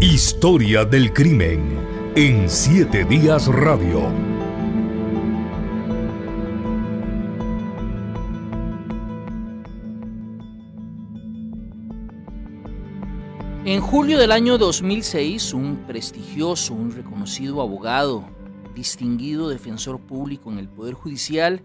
[0.00, 1.78] Historia del crimen
[2.16, 4.10] en Siete Días Radio.
[13.64, 18.24] En julio del año 2006, un prestigioso, un reconocido abogado,
[18.74, 21.62] distinguido defensor público en el Poder Judicial,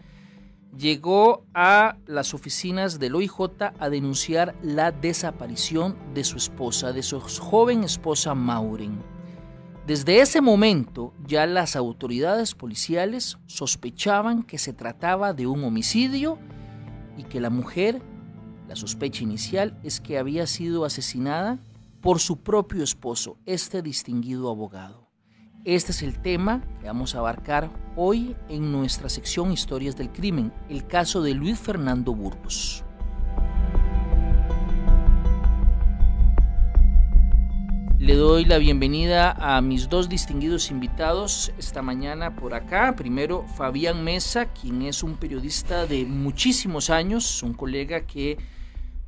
[0.77, 7.19] llegó a las oficinas del OIJ a denunciar la desaparición de su esposa, de su
[7.19, 9.01] joven esposa Maureen.
[9.87, 16.37] Desde ese momento ya las autoridades policiales sospechaban que se trataba de un homicidio
[17.17, 18.01] y que la mujer,
[18.67, 21.57] la sospecha inicial es que había sido asesinada
[22.01, 25.08] por su propio esposo, este distinguido abogado.
[25.65, 30.53] Este es el tema que vamos a abarcar hoy en nuestra sección Historias del Crimen,
[30.69, 32.85] el caso de Luis Fernando Burgos.
[37.97, 42.95] Le doy la bienvenida a mis dos distinguidos invitados esta mañana por acá.
[42.95, 48.37] Primero, Fabián Mesa, quien es un periodista de muchísimos años, un colega que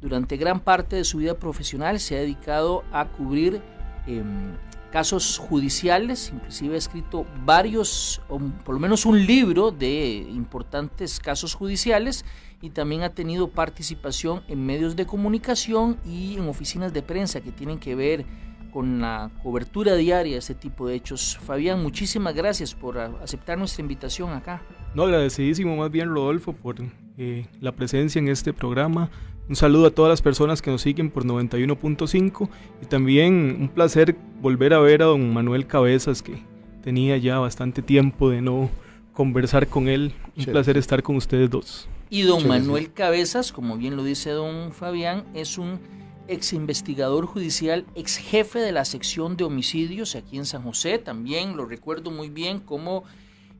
[0.01, 3.61] durante gran parte de su vida profesional se ha dedicado a cubrir
[4.05, 4.57] em,
[4.91, 12.25] casos judiciales, inclusive ha escrito varios, por lo menos un libro de importantes casos judiciales
[12.61, 17.51] y también ha tenido participación en medios de comunicación y en oficinas de prensa que
[17.51, 18.25] tienen que ver
[18.71, 21.37] con la cobertura diaria de este tipo de hechos.
[21.41, 24.61] Fabián, muchísimas gracias por aceptar nuestra invitación acá.
[24.93, 26.75] No, agradecidísimo más bien Rodolfo por
[27.17, 29.09] eh, la presencia en este programa.
[29.47, 32.49] Un saludo a todas las personas que nos siguen por 91.5
[32.81, 36.43] y también un placer volver a ver a don Manuel Cabezas que
[36.83, 38.69] tenía ya bastante tiempo de no
[39.13, 40.13] conversar con él.
[40.37, 41.87] Un placer estar con ustedes dos.
[42.09, 45.79] Y don Manuel Cabezas, como bien lo dice don Fabián, es un
[46.27, 50.97] ex investigador judicial, ex jefe de la sección de homicidios aquí en San José.
[50.97, 53.05] También lo recuerdo muy bien como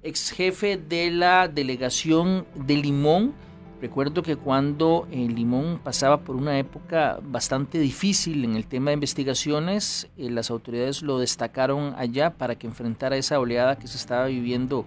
[0.04, 3.34] ex jefe de la delegación de Limón.
[3.82, 8.96] Recuerdo que cuando el Limón pasaba por una época bastante difícil en el tema de
[8.96, 14.28] investigaciones, eh, las autoridades lo destacaron allá para que enfrentara esa oleada que se estaba
[14.28, 14.86] viviendo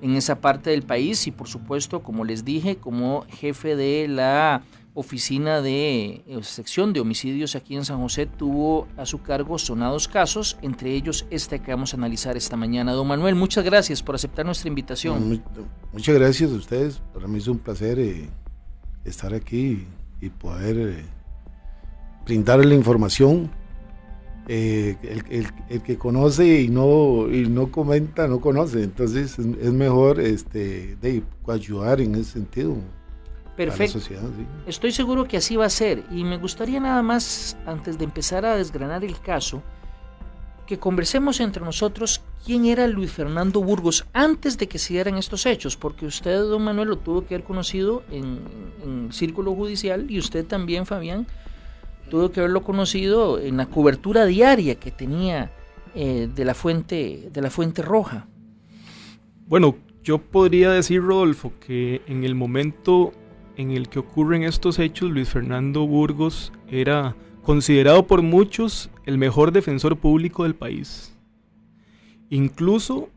[0.00, 4.62] en esa parte del país y por supuesto, como les dije, como jefe de la
[4.94, 10.06] oficina de eh, sección de homicidios aquí en San José tuvo a su cargo sonados
[10.06, 12.92] casos, entre ellos este que vamos a analizar esta mañana.
[12.92, 15.42] Don Manuel, muchas gracias por aceptar nuestra invitación.
[15.92, 18.28] muchas gracias a ustedes, para mí es un placer eh,
[19.04, 19.84] estar aquí
[20.20, 21.04] y poder eh,
[22.24, 23.50] brindar la información.
[24.46, 24.98] El,
[25.82, 32.02] que conoce y no, y no comenta no conoce, entonces es, mejor este, de, ayudar
[32.02, 32.76] en ese sentido.
[33.56, 33.98] Perfecto.
[34.66, 36.04] Estoy seguro que así va a ser.
[36.10, 39.62] Y me gustaría nada más, antes de empezar a desgranar el caso,
[40.66, 45.46] que conversemos entre nosotros quién era Luis Fernando Burgos antes de que se dieran estos
[45.46, 48.40] hechos, porque usted, don Manuel, lo tuvo que haber conocido en,
[48.82, 51.26] en círculo judicial y usted también, Fabián,
[52.10, 55.50] tuvo que haberlo conocido en la cobertura diaria que tenía
[55.94, 58.26] eh, de, la fuente, de la Fuente Roja.
[59.46, 63.12] Bueno, yo podría decir, Rodolfo, que en el momento
[63.56, 69.52] en el que ocurren estos hechos, Luis Fernando Burgos era considerado por muchos el mejor
[69.52, 71.14] defensor público del país.
[72.30, 73.10] Incluso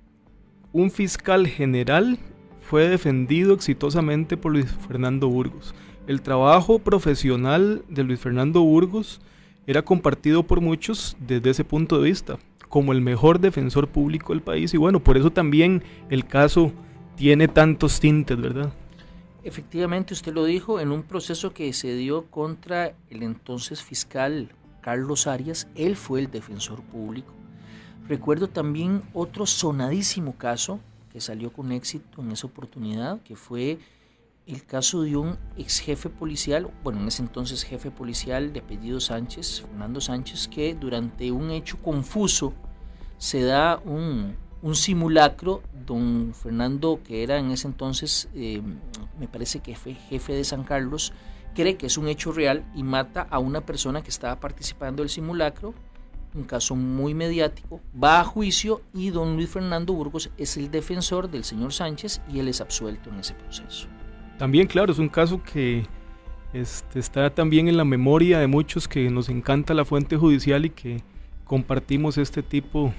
[0.73, 2.19] un fiscal general
[2.61, 5.73] fue defendido exitosamente por Luis Fernando Burgos.
[6.05, 9.21] El trabajo profesional de Luis Fernando Burgos
[9.65, 12.37] era compartido por muchos desde ese punto de vista,
[12.69, 14.73] como el mejor defensor público del país.
[14.73, 16.71] Y bueno, por eso también el caso
[17.15, 18.73] tiene tantos tintes, ¿verdad?
[19.47, 24.49] Efectivamente, usted lo dijo, en un proceso que se dio contra el entonces fiscal
[24.81, 27.31] Carlos Arias, él fue el defensor público.
[28.09, 30.81] Recuerdo también otro sonadísimo caso
[31.13, 33.79] que salió con éxito en esa oportunidad, que fue
[34.47, 38.99] el caso de un ex jefe policial, bueno, en ese entonces jefe policial de apellido
[38.99, 42.53] Sánchez, Fernando Sánchez, que durante un hecho confuso
[43.17, 48.61] se da un, un simulacro, don Fernando, que era en ese entonces, eh,
[49.19, 51.13] me parece que fue jefe de San Carlos,
[51.53, 55.09] cree que es un hecho real y mata a una persona que estaba participando del
[55.09, 55.73] simulacro,
[56.35, 61.29] un caso muy mediático, va a juicio y don Luis Fernando Burgos es el defensor
[61.29, 63.87] del señor Sánchez y él es absuelto en ese proceso.
[64.37, 65.87] También, claro, es un caso que
[66.53, 70.69] este, está también en la memoria de muchos que nos encanta la fuente judicial y
[70.69, 71.01] que
[71.43, 72.93] compartimos este tipo de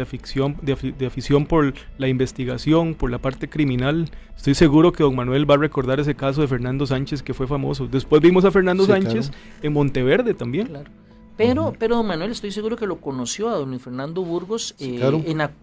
[0.00, 4.10] afición, de, afición por la investigación, por la parte criminal.
[4.36, 7.46] Estoy seguro que don Manuel va a recordar ese caso de Fernando Sánchez que fue
[7.46, 7.86] famoso.
[7.86, 9.30] Después vimos a Fernando Sánchez
[9.62, 10.68] en Monteverde también.
[10.68, 10.90] Claro.
[11.36, 15.00] Pero, pero don Manuel, estoy seguro que lo conoció a don Fernando Burgos, eh,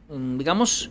[0.10, 0.90] en, digamos,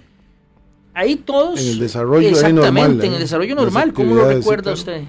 [0.93, 1.61] ahí todos.
[1.61, 3.05] En el desarrollo exactamente, normal.
[3.05, 3.93] en el desarrollo normal.
[3.95, 5.05] ¿Cómo lo recuerda usted?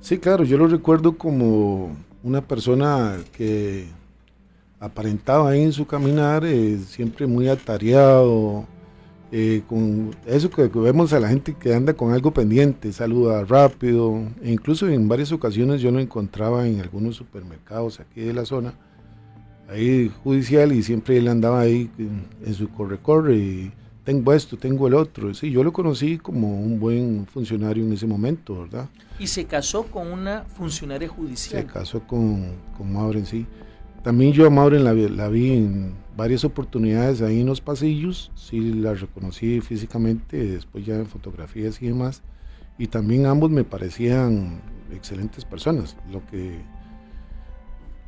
[0.00, 3.88] Sí, claro, yo lo recuerdo como una persona que
[4.80, 8.66] aparentaba ahí en su caminar, eh, siempre muy atareado,
[9.32, 14.22] eh, con eso que, vemos a la gente que anda con algo pendiente, saluda rápido,
[14.42, 18.74] e incluso en varias ocasiones yo lo encontraba en algunos supermercados aquí de la zona,
[19.68, 23.72] ahí judicial, y siempre él andaba ahí en, su corre-corre, y
[24.04, 25.34] tengo esto, tengo el otro.
[25.34, 28.88] Sí, yo lo conocí como un buen funcionario en ese momento, ¿verdad?
[29.18, 31.62] Y se casó con una funcionaria judicial.
[31.62, 33.44] Se casó con, con Maureen, sí.
[34.06, 38.94] También yo a Maureen la, vi en varias oportunidades ahí en los pasillos, sí la
[38.94, 42.22] reconocí físicamente, después ya en fotografías y demás,
[42.78, 44.60] y también ambos me parecían
[44.92, 45.96] excelentes personas.
[46.08, 46.60] Lo que,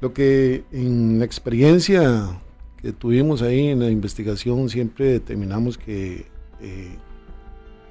[0.01, 2.29] lo que en la experiencia
[2.77, 6.29] que tuvimos ahí en la investigación siempre determinamos que
[6.61, 6.97] eh,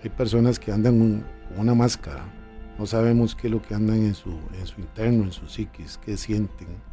[0.01, 1.25] hay personas que andan con
[1.57, 2.23] una máscara,
[2.79, 5.97] no sabemos qué es lo que andan en su, en su interno, en su psiquis,
[5.97, 6.86] qué sienten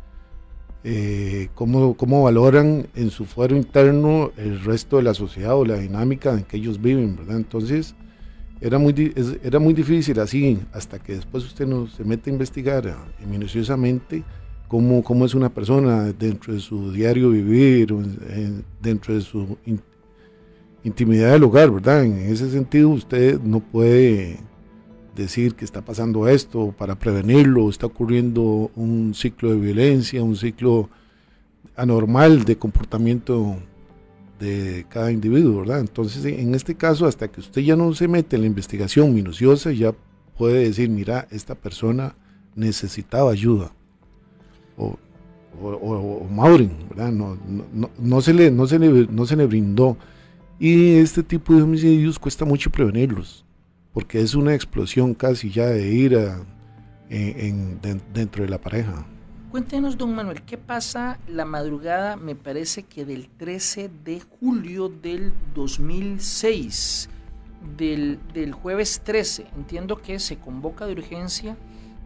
[0.86, 6.32] eh, cómo, valoran en su fuero interno el resto de la sociedad o la dinámica
[6.34, 7.38] en que ellos viven, ¿verdad?
[7.38, 7.94] Entonces,
[8.60, 12.86] era muy, era muy difícil así, hasta que después usted no, se mete a investigar
[12.86, 14.22] eh, minuciosamente
[14.68, 17.94] cómo, cómo es una persona dentro de su diario vivir,
[18.82, 19.56] dentro de su
[20.82, 22.04] intimidad del hogar, ¿verdad?
[22.04, 24.38] En ese sentido, usted no puede
[25.14, 30.88] decir que está pasando esto para prevenirlo, está ocurriendo un ciclo de violencia, un ciclo
[31.76, 33.56] anormal de comportamiento
[34.38, 35.80] de cada individuo, ¿verdad?
[35.80, 39.72] Entonces, en este caso, hasta que usted ya no se mete en la investigación minuciosa,
[39.72, 39.94] ya
[40.36, 42.14] puede decir, mira, esta persona
[42.54, 43.72] necesitaba ayuda.
[44.76, 44.96] O,
[45.62, 47.12] o, Maureen, ¿verdad?
[47.12, 47.38] No,
[47.72, 49.96] no, no, se le, no, se le, no se le brindó.
[50.58, 53.43] Y este tipo de homicidios cuesta mucho prevenirlos
[53.94, 56.44] porque es una explosión casi ya de ira
[57.08, 57.80] en,
[58.12, 59.06] dentro de la pareja.
[59.52, 65.32] Cuéntenos, don Manuel, ¿qué pasa la madrugada, me parece que del 13 de julio del
[65.54, 67.08] 2006,
[67.76, 69.46] del, del jueves 13?
[69.56, 71.56] Entiendo que se convoca de urgencia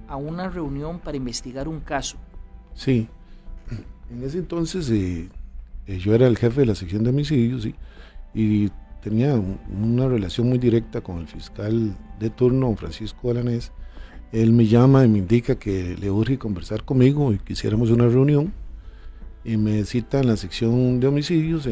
[0.09, 2.19] a una reunión para investigar un caso.
[2.75, 3.09] Sí,
[4.11, 5.31] en ese entonces eh,
[5.87, 7.67] eh, yo era el jefe de la sección de homicidios
[8.35, 8.71] y
[9.03, 13.73] tenía una relación muy directa con el fiscal de turno, Francisco Alanés.
[14.33, 18.53] Él me llama y me indica que le urge conversar conmigo y quisiéramos una reunión.
[19.45, 21.69] Y me cita en la sección de homicidios,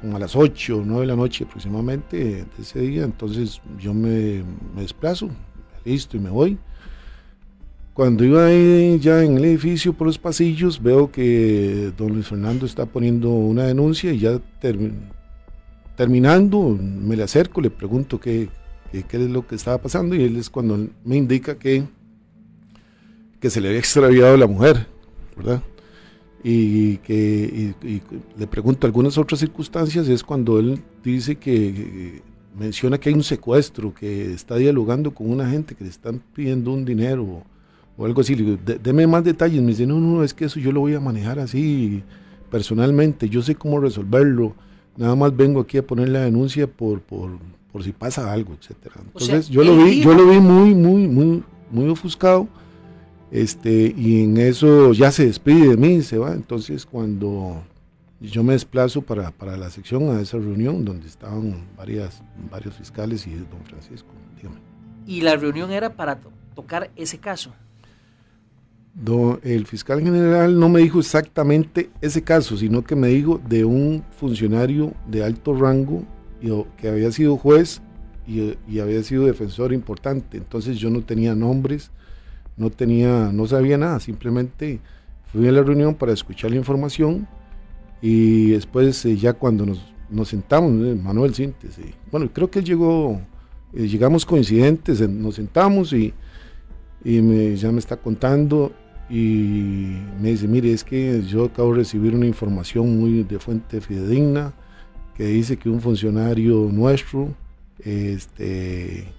[0.00, 3.04] como a las 8 o 9 de la noche aproximadamente de ese día.
[3.04, 4.44] Entonces yo me,
[4.74, 5.30] me desplazo,
[5.84, 6.58] listo y me voy.
[7.94, 12.64] Cuando iba ahí ya en el edificio por los pasillos, veo que don Luis Fernando
[12.64, 15.21] está poniendo una denuncia y ya terminó
[15.96, 18.48] terminando, me le acerco, le pregunto qué,
[18.90, 21.84] qué, es lo que estaba pasando y él es cuando me indica que,
[23.40, 24.86] que se le había extraviado la mujer,
[25.36, 25.62] ¿verdad?
[26.44, 27.74] Y que
[28.36, 32.20] le pregunto algunas otras circunstancias y es cuando él dice que,
[32.58, 36.72] menciona que hay un secuestro, que está dialogando con una gente que le están pidiendo
[36.72, 37.44] un dinero
[37.96, 38.34] o, algo así.
[38.34, 39.60] Le digo, deme más detalles.
[39.62, 42.02] Me dice, no, no, es que eso yo lo voy a manejar así
[42.50, 44.54] personalmente, yo sé cómo resolverlo
[44.96, 47.38] Nada más vengo aquí a poner la denuncia por, por,
[47.72, 48.96] por si pasa algo, etcétera.
[49.00, 52.48] Entonces yo lo vi, yo lo vi muy, muy, muy, muy ofuscado.
[53.30, 56.32] Este, y en eso ya se despide de mí, se va.
[56.32, 57.62] Entonces cuando
[58.20, 63.26] yo me desplazo para, para la sección a esa reunión donde estaban varias, varios fiscales
[63.26, 64.60] y don Francisco, dígame.
[65.06, 66.20] Y la reunión era para
[66.54, 67.52] tocar ese caso
[69.42, 74.04] el fiscal general no me dijo exactamente ese caso, sino que me dijo de un
[74.18, 76.04] funcionario de alto rango
[76.76, 77.80] que había sido juez
[78.26, 80.36] y, había sido defensor importante.
[80.36, 81.90] Entonces yo no tenía nombres,
[82.56, 84.80] no tenía, no sabía nada, simplemente
[85.32, 87.26] fui a la reunión para escuchar la información
[88.02, 91.78] y después eh, ya cuando nos, sentamos, eh, Manuel Sintes,
[92.10, 93.20] bueno, creo que llegó,
[93.72, 96.12] eh, llegamos coincidentes, nos sentamos y,
[97.02, 98.72] y ya me está contando
[99.08, 103.80] y me dice, mire, es que yo acabo de recibir una información muy de fuente
[103.80, 104.54] fidedigna
[105.14, 107.34] que dice que un funcionario nuestro
[107.84, 109.12] este,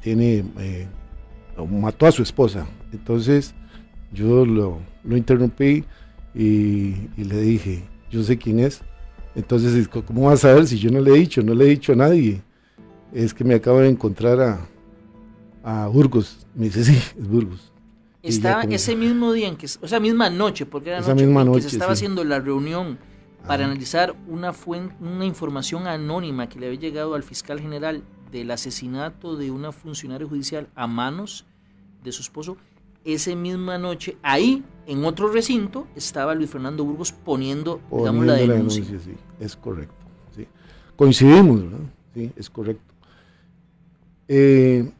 [0.00, 0.86] tiene, eh,
[1.68, 2.66] mató a su esposa.
[2.92, 3.54] Entonces
[4.12, 5.84] yo lo, interrumpí
[6.34, 8.82] y, le dije, yo sé quién es.
[9.34, 11.42] Entonces, ¿cómo vas a saber si yo no le he dicho?
[11.42, 12.42] No le he dicho a nadie.
[13.12, 14.68] Es que me acabo de encontrar a,
[15.62, 16.46] a Burgos.
[16.54, 17.72] Me dice, sí, es Burgos.
[18.22, 21.40] Estaba ese mismo día en que, o sea, misma noche, porque era Esa noche, misma
[21.42, 22.00] en que noche, se estaba sí.
[22.00, 22.98] haciendo la reunión
[23.46, 23.70] para Ajá.
[23.72, 29.36] analizar una fuente, una información anónima que le había llegado al fiscal general del asesinato
[29.36, 31.46] de una funcionaria judicial a manos
[32.04, 32.56] de su esposo.
[33.04, 38.34] Esa misma noche, ahí, en otro recinto, estaba Luis Fernando Burgos poniendo, digamos, Poniendo la
[38.54, 38.84] denuncia.
[38.84, 39.94] sí, es correcto.
[40.36, 40.46] sí.
[40.96, 41.78] Coincidimos, ¿verdad?
[42.14, 42.94] Sí, es correcto.
[44.28, 44.92] Eh,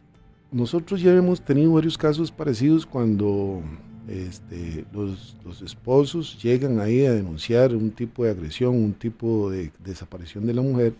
[0.52, 3.62] nosotros ya hemos tenido varios casos parecidos cuando
[4.08, 9.72] este, los, los esposos llegan ahí a denunciar un tipo de agresión, un tipo de
[9.78, 10.94] desaparición de la mujer,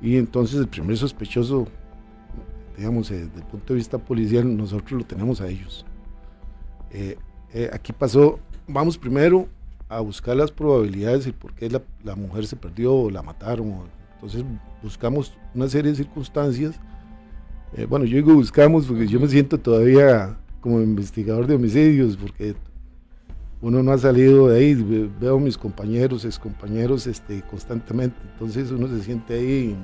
[0.00, 1.66] y entonces el primer sospechoso,
[2.76, 5.84] digamos, eh, desde el punto de vista policial, nosotros lo tenemos a ellos.
[6.90, 7.18] Eh,
[7.52, 9.48] eh, aquí pasó, vamos primero
[9.88, 13.88] a buscar las probabilidades y por qué la, la mujer se perdió o la mataron.
[14.14, 14.44] entonces
[14.82, 16.78] buscamos una serie de circunstancias.
[17.76, 22.54] Eh, bueno, yo digo buscamos porque yo me siento todavía como investigador de homicidios porque
[23.60, 28.70] uno no ha salido de ahí, ve- veo a mis compañeros, excompañeros este, constantemente, entonces
[28.70, 29.76] uno se siente ahí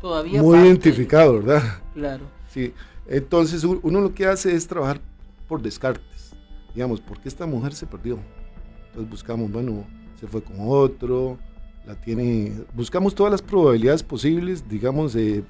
[0.00, 1.62] Todavía muy parte- identificado, ¿verdad?
[1.94, 2.24] Claro.
[2.48, 2.72] Sí,
[3.06, 5.00] entonces uno lo que hace es trabajar
[5.48, 6.32] por descartes,
[6.74, 8.18] digamos, ¿por qué esta mujer se perdió?
[8.88, 9.84] Entonces buscamos, bueno,
[10.18, 11.38] se fue con otro,
[11.86, 15.42] la tiene, buscamos todas las probabilidades posibles, digamos, eh,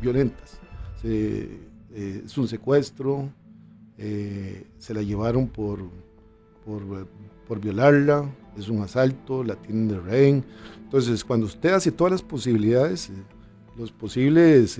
[0.00, 0.58] violentas.
[1.04, 3.30] Eh, es un secuestro,
[3.98, 5.80] eh, se la llevaron por,
[6.64, 7.04] por, eh,
[7.46, 10.44] por violarla, es un asalto, la tienen de rehén.
[10.82, 13.12] Entonces, cuando usted hace todas las posibilidades, eh,
[13.76, 14.78] los posibles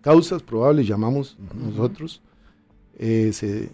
[0.00, 2.22] causas probables, llamamos nosotros,
[2.98, 3.70] se,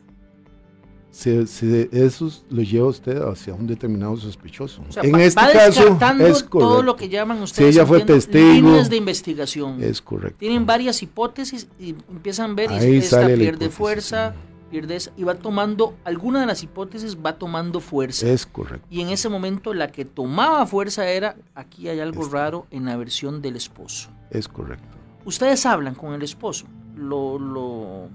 [1.18, 4.82] se, se- esos lo lleva usted hacia un determinado sospechoso.
[4.88, 8.00] O sea, en va- este va caso es todo lo que llaman ustedes ella fue
[8.02, 8.52] entiendo, testigo.
[8.68, 9.82] líneas de investigación.
[9.82, 10.36] Es correcto.
[10.38, 14.34] Tienen varias hipótesis y empiezan a ver y Ahí esta sale la pierde fuerza,
[14.70, 18.28] pierde esa, y va tomando, alguna de las hipótesis va tomando fuerza.
[18.28, 18.86] Es correcto.
[18.88, 22.36] Y en ese momento la que tomaba fuerza era, aquí hay algo Esta.
[22.36, 24.08] raro en la versión del esposo.
[24.30, 24.96] Es correcto.
[25.24, 28.08] Ustedes hablan con el esposo, lo, lo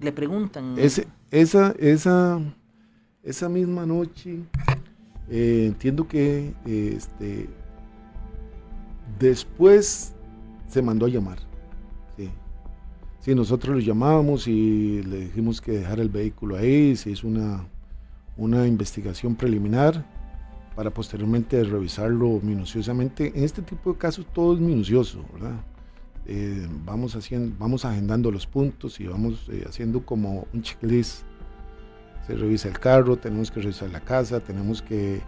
[0.00, 0.74] le preguntan.
[0.78, 2.40] Ese, esa, esa,
[3.22, 4.40] esa misma noche,
[5.28, 7.48] eh, entiendo que este,
[9.18, 10.14] después
[10.68, 11.38] se mandó a llamar.
[12.16, 12.30] Sí.
[13.20, 17.64] Sí, nosotros lo llamamos y le dijimos que dejara el vehículo ahí, se hizo una,
[18.36, 20.04] una investigación preliminar
[20.74, 23.32] para posteriormente revisarlo minuciosamente.
[23.34, 25.60] En este tipo de casos todo es minucioso, ¿verdad?
[26.32, 31.24] Eh, vamos, haciendo, vamos agendando los puntos y vamos eh, haciendo como un checklist.
[32.26, 35.20] Se revisa el carro, tenemos que revisar la casa, tenemos que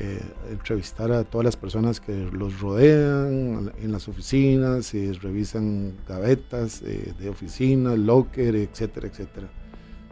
[0.00, 6.82] eh, entrevistar a todas las personas que los rodean en las oficinas, se revisan gavetas
[6.82, 9.48] eh, de oficina, locker, etcétera, etcétera.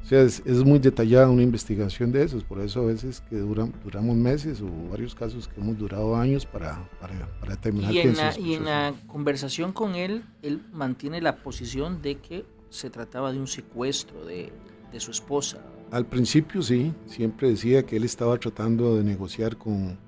[0.06, 3.38] O sea, es, es, muy detallada una investigación de esos, por eso a veces que
[3.38, 7.94] duran, duramos meses o varios casos que hemos durado años para, para, para determinar y
[7.94, 12.18] quién en, la, es y en la conversación con él, él mantiene la posición de
[12.18, 14.52] que se trataba de un secuestro de,
[14.92, 15.58] de su esposa.
[15.90, 19.98] Al principio sí, siempre decía que él estaba tratando de negociar con,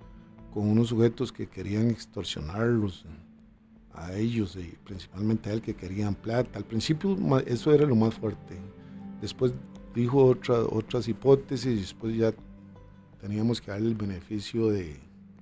[0.55, 3.05] con unos sujetos que querían extorsionarlos
[3.95, 6.57] a ellos y principalmente a él que querían plata.
[6.57, 8.57] Al principio eso era lo más fuerte.
[9.21, 9.53] Después
[9.99, 12.33] dijo otra, otras hipótesis y después ya
[13.21, 14.97] teníamos que darle el beneficio de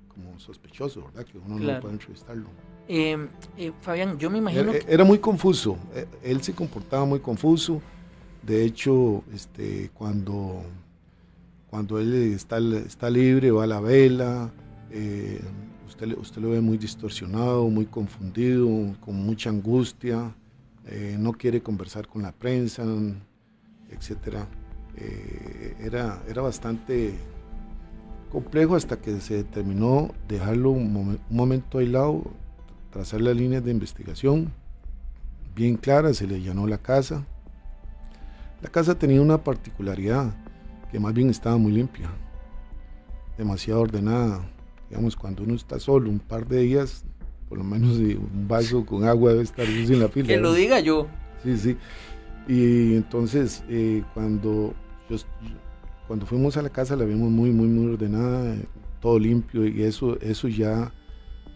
[0.08, 1.25] como sospechoso, ¿verdad?
[1.30, 1.75] Que uno Claro.
[1.75, 2.46] no puede entrevistarlo.
[2.88, 7.04] Eh, eh, Fabián, yo me imagino Era, que era muy confuso, eh, él se comportaba
[7.04, 7.82] muy confuso.
[8.42, 10.62] De hecho, este, cuando,
[11.68, 14.50] cuando él está, está libre, va a la vela,
[14.90, 15.40] eh,
[15.86, 18.68] usted, usted lo ve muy distorsionado, muy confundido,
[19.00, 20.32] con mucha angustia,
[20.86, 22.84] eh, no quiere conversar con la prensa,
[23.96, 24.44] etc.
[24.96, 27.14] Eh, era, era bastante
[28.30, 32.22] complejo hasta que se determinó dejarlo un, momen, un momento aislado,
[32.90, 34.52] trazar las líneas de investigación
[35.56, 37.24] bien claras, se le llenó la casa.
[38.62, 40.34] La casa tenía una particularidad,
[40.92, 42.10] que más bien estaba muy limpia,
[43.38, 44.46] demasiado ordenada.
[44.88, 47.04] Digamos, cuando uno está solo un par de días,
[47.48, 50.28] por lo menos un vaso con agua debe estar en la pila.
[50.28, 51.06] que lo diga yo.
[51.42, 51.76] Sí, sí.
[52.48, 54.74] Y entonces, eh, cuando,
[55.10, 55.16] yo,
[56.06, 58.56] cuando fuimos a la casa, la vimos muy, muy, muy ordenada,
[59.00, 60.92] todo limpio, y eso, eso ya...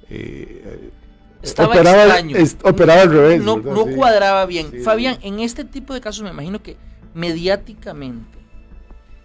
[0.08, 0.90] Eh,
[1.42, 2.36] estaba operaba, extraño.
[2.36, 3.42] Es, operaba al revés.
[3.42, 3.94] No, no sí.
[3.94, 4.70] cuadraba bien.
[4.70, 5.28] Sí, Fabián, sí.
[5.28, 6.76] en este tipo de casos me imagino que
[7.14, 8.38] mediáticamente,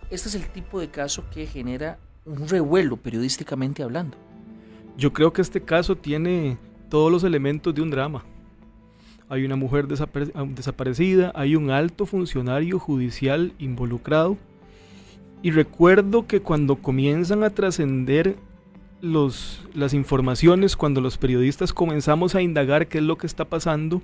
[0.10, 4.18] este es el tipo de caso que genera un revuelo periodísticamente hablando.
[4.98, 6.58] Yo creo que este caso tiene
[6.90, 8.24] todos los elementos de un drama.
[9.30, 14.38] Hay una mujer desapare desaparecida, hay un alto funcionario judicial involucrado
[15.42, 18.36] Y recuerdo que cuando comienzan a trascender
[19.02, 24.02] las informaciones, cuando los periodistas comenzamos a indagar qué es lo que está pasando,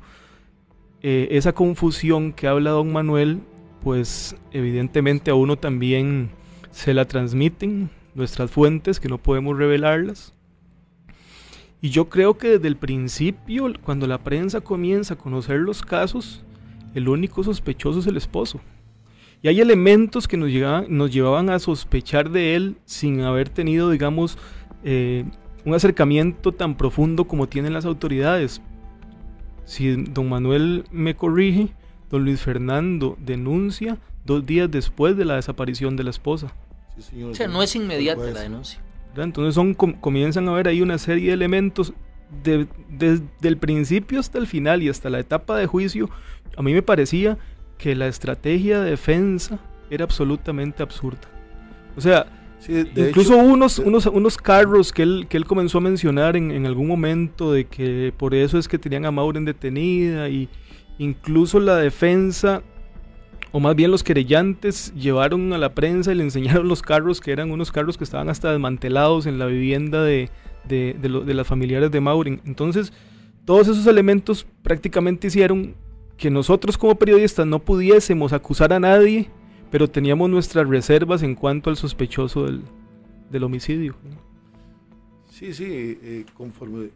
[1.01, 3.39] eh, esa confusión que habla don Manuel,
[3.83, 6.29] pues evidentemente a uno también
[6.69, 10.33] se la transmiten nuestras fuentes, que no podemos revelarlas.
[11.81, 16.43] Y yo creo que desde el principio, cuando la prensa comienza a conocer los casos,
[16.93, 18.61] el único sospechoso es el esposo.
[19.41, 20.51] Y hay elementos que nos,
[20.89, 24.37] nos llevaban a sospechar de él sin haber tenido, digamos,
[24.83, 25.25] eh,
[25.65, 28.61] un acercamiento tan profundo como tienen las autoridades.
[29.65, 31.69] Si don Manuel me corrige,
[32.11, 36.53] don Luis Fernando denuncia dos días después de la desaparición de la esposa.
[37.25, 38.79] o sea, no es inmediata la denuncia.
[39.15, 41.93] Entonces son, comienzan a ver ahí una serie de elementos
[42.43, 46.09] desde el principio hasta el final y hasta la etapa de juicio.
[46.57, 47.37] A mí me parecía
[47.77, 51.27] que la estrategia de defensa era absolutamente absurda.
[51.97, 52.27] O sea,
[52.95, 56.87] incluso unos, unos, unos carros que él, que él comenzó a mencionar en, en, algún
[56.87, 60.47] momento de que por eso es que tenían a Mauren detenida y
[60.99, 62.63] incluso la defensa
[63.51, 67.31] o más bien los querellantes llevaron a la prensa y le enseñaron los carros que
[67.31, 70.29] eran unos carros que estaban hasta desmantelados en la vivienda de,
[70.67, 72.41] de, de las familiares de Mauren.
[72.45, 72.93] Entonces,
[73.45, 75.75] todos esos elementos prácticamente hicieron
[76.17, 79.29] que nosotros como periodistas no pudiésemos acusar a nadie,
[79.71, 82.61] pero teníamos nuestras reservas en cuanto al sospechoso del,
[83.31, 83.95] del homicidio.
[85.29, 86.89] Sí, sí, eh, conforme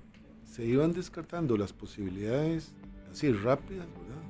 [0.46, 2.72] se iban descartando las posibilidades
[3.12, 4.22] así rápidas, ¿verdad?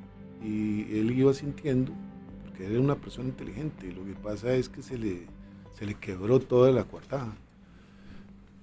[0.44, 1.91] Y él iba sintiendo,
[2.56, 5.24] porque era una persona inteligente, lo que pasa es que se le,
[5.78, 7.36] se le quebró toda la coartada.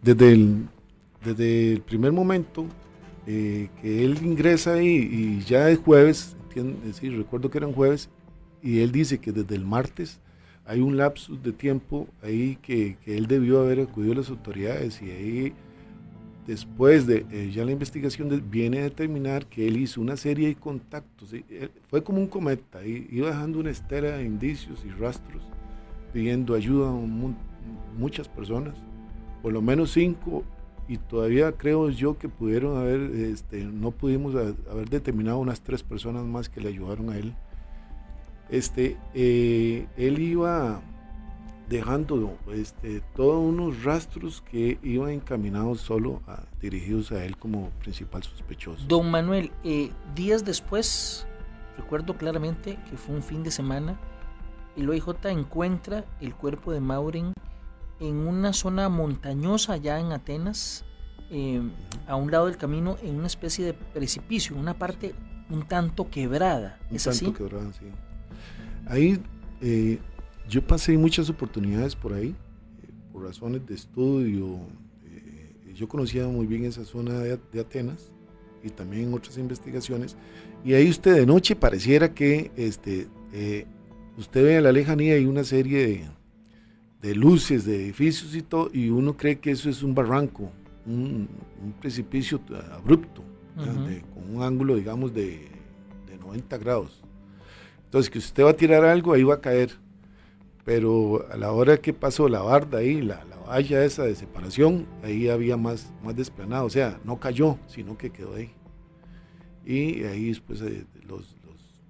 [0.00, 0.68] Desde el,
[1.24, 2.66] desde el primer momento
[3.26, 6.36] eh, que él ingresa ahí y ya es jueves,
[6.92, 8.08] sí, recuerdo que eran jueves,
[8.62, 10.20] y él dice que desde el martes
[10.64, 15.02] hay un lapsus de tiempo ahí que, que él debió haber acudido a las autoridades
[15.02, 15.52] y ahí
[16.46, 20.54] después de eh, ya la investigación viene a determinar que él hizo una serie de
[20.54, 21.34] contactos,
[21.88, 25.42] fue como un cometa, iba dejando una estera de indicios y rastros,
[26.12, 26.98] pidiendo ayuda a
[27.96, 28.74] muchas personas,
[29.42, 30.44] por lo menos cinco
[30.88, 36.24] y todavía creo yo que pudieron haber, este, no pudimos haber determinado unas tres personas
[36.24, 37.34] más que le ayudaron a él.
[38.50, 40.82] Este, eh, él iba
[41.72, 48.22] dejando este, todos unos rastros que iban encaminados solo a, dirigidos a él como principal
[48.22, 48.84] sospechoso.
[48.86, 51.26] Don Manuel, eh, días después,
[51.78, 53.98] recuerdo claramente que fue un fin de semana,
[54.76, 57.32] el OIJ encuentra el cuerpo de Maureen
[58.00, 60.84] en una zona montañosa allá en Atenas,
[61.30, 61.70] em,
[62.06, 65.14] a un lado del camino, en una especie de precipicio, una parte
[65.48, 66.78] un tanto quebrada.
[66.90, 67.86] ¿Es un tanto quebrada, sí.
[68.86, 69.22] Ahí
[69.62, 70.00] eh,
[70.48, 74.58] yo pasé muchas oportunidades por ahí, eh, por razones de estudio.
[75.04, 78.10] Eh, yo conocía muy bien esa zona de, Atenas
[78.62, 80.16] y también otras investigaciones.
[80.64, 83.08] Y ahí usted de noche pareciera que este,
[84.16, 86.04] usted ve a la lejanía y una serie de
[87.02, 90.50] de luces, de edificios y todo, y uno cree que eso es un barranco,
[90.86, 91.28] un,
[91.80, 92.40] precipicio
[92.72, 93.22] abrupto,
[93.56, 95.50] con un ángulo, digamos, de,
[96.20, 97.02] 90 grados.
[97.86, 99.72] Entonces, que usted va a tirar algo, ahí va a caer.
[100.64, 104.86] Pero a la hora que pasó la barda ahí, la, la valla esa de separación,
[105.02, 106.66] ahí había más, más desplanado.
[106.66, 108.50] O sea, no cayó, sino que quedó ahí.
[109.64, 111.36] Y ahí después eh, los,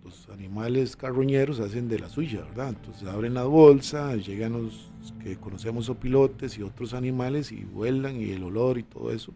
[0.05, 2.71] los animales carroñeros hacen de la suya, ¿verdad?
[2.71, 8.21] Entonces abren la bolsa, llegan los que conocemos o pilotes y otros animales y vuelan
[8.21, 9.33] y el olor y todo eso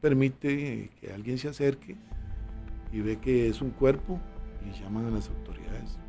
[0.00, 1.96] permite que alguien se acerque
[2.92, 4.18] y ve que es un cuerpo
[4.66, 5.99] y llaman a las autoridades.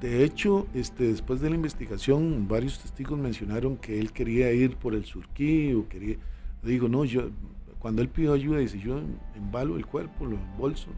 [0.00, 4.94] De hecho, este, después de la investigación, varios testigos mencionaron que él quería ir por
[4.94, 6.16] el surquí o quería...
[6.62, 7.30] Digo, no, yo,
[7.78, 9.00] cuando él pidió ayuda, dice, yo
[9.34, 10.88] embalo el cuerpo, lo embolso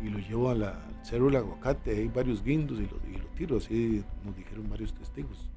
[0.00, 3.26] y lo llevo a la, al cerro aguacate, hay varios guindos y lo, y lo
[3.36, 5.48] tiro, así nos dijeron varios testigos.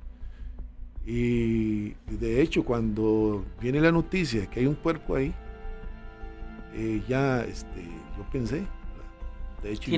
[1.05, 5.33] Y de hecho, cuando viene la noticia de que hay un cuerpo ahí,
[6.73, 7.81] eh, ya este,
[8.17, 8.63] yo pensé,
[9.63, 9.91] de hecho,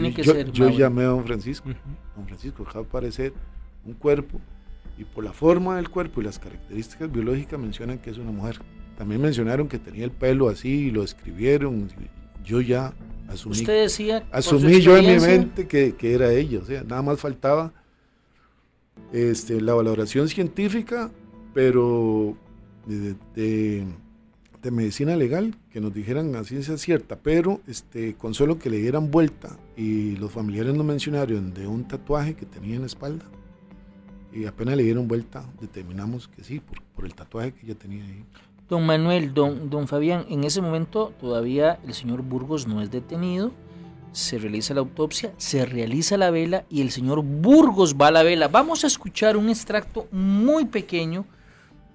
[0.52, 1.70] yo, llamé a don Francisco,
[2.16, 3.34] don Francisco, acaba de aparecer
[3.86, 4.40] un cuerpo
[4.98, 8.60] y por la forma del cuerpo y las características biológicas mencionan que es una mujer.
[8.98, 11.88] También mencionaron que tenía el pelo así y lo escribieron.
[12.44, 12.94] Yo ya
[13.30, 17.02] asumí, Usted decía, asumí yo en mi mente que, que, era ella, o sea, nada
[17.02, 17.72] más faltaba
[19.14, 21.12] este, la valoración científica,
[21.54, 22.36] pero
[22.86, 23.86] de,
[24.72, 29.12] medicina legal, que nos dijeran a ciencia cierta, pero este, con solo que le dieran
[29.12, 33.26] vuelta y los familiares no mencionaron de un tatuaje que tenía en la espalda,
[34.32, 38.04] y apenas le dieron vuelta, determinamos que sí, por, por el tatuaje que ella tenía
[38.04, 38.24] ahí.
[38.68, 43.52] Don Manuel, don, don Fabián, en ese momento todavía el señor Burgos no es detenido,
[44.12, 48.24] se realiza la autopsia, se realiza la vela y el señor Burgos va a la
[48.24, 48.48] vela.
[48.48, 51.26] Vamos a escuchar un extracto muy pequeño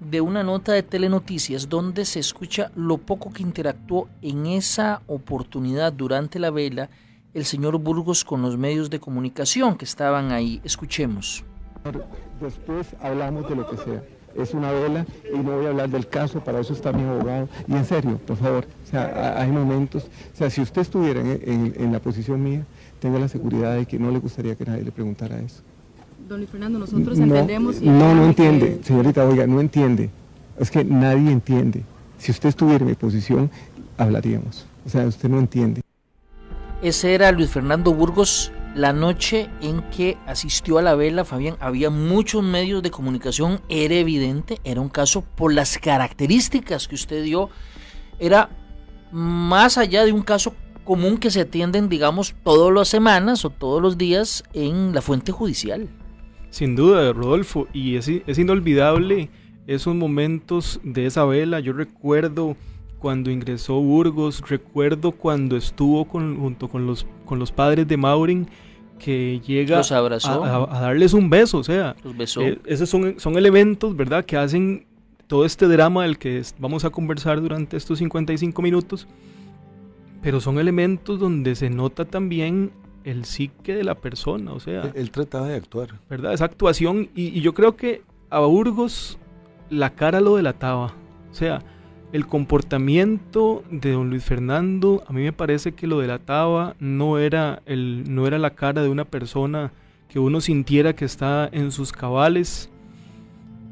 [0.01, 5.93] de una nota de Telenoticias donde se escucha lo poco que interactuó en esa oportunidad
[5.93, 6.91] durante la vela
[7.35, 10.61] el señor Burgos con los medios de comunicación que estaban ahí.
[10.65, 11.45] Escuchemos.
[12.41, 14.03] Después hablamos de lo que sea.
[14.35, 17.49] Es una vela y no voy a hablar del caso, para eso está mi abogado.
[17.69, 22.43] Y en serio, por favor, hay momentos, o sea, si usted estuviera en, la posición
[22.43, 22.65] mía,
[22.99, 25.63] tenga la seguridad de que no le gustaría que nadie le preguntara eso.
[26.29, 27.81] Don Luis Fernando, nosotros entendemos...
[27.83, 30.11] no, no entiende, señorita, oiga, no entiende.
[30.59, 31.85] Es que nadie entiende.
[32.19, 33.51] Si usted estuviera en mi posición,
[33.99, 34.67] hablaríamos.
[34.87, 35.83] O sea, usted no entiende.
[36.83, 41.57] Ese era Luis Fernando Burgos la noche en que asistió a la vela, Fabián.
[41.61, 47.23] Había muchos medios de comunicación, era evidente, era un caso por las características que usted
[47.23, 47.51] dio.
[48.19, 48.51] Era
[49.13, 53.81] más allá de un caso común que se atienden, digamos, todas las semanas o todos
[53.81, 55.89] los días en la fuente judicial.
[56.55, 59.29] Sin duda, Rodolfo, y es, es inolvidable
[59.67, 61.59] esos momentos de esa vela.
[61.59, 62.57] Yo recuerdo
[63.01, 68.47] cuando ingresó Burgos, recuerdo cuando estuvo junto con los, con los padres de Maurin,
[69.01, 71.97] que llega a, darles un beso, o sea,
[72.39, 74.87] eh, esos son, son elementos, ¿verdad?, que hacen
[75.27, 79.09] todo este drama del que vamos a conversar durante estos 55 minutos,
[80.23, 82.71] pero son elementos donde se nota también
[83.05, 84.91] el psique de la persona, o sea...
[84.95, 85.89] Él, trataba de actuar.
[86.09, 86.33] ¿Verdad?
[86.33, 89.19] Esa actuación, y, y yo creo que a Burgos
[89.71, 90.95] la cara lo delataba,
[91.31, 91.63] o sea,
[92.15, 97.61] el comportamiento de don Luis Fernando a mí me parece que lo delataba, no era,
[97.67, 99.73] el, no era la cara de una persona
[100.09, 102.71] que uno sintiera que está en sus cabales.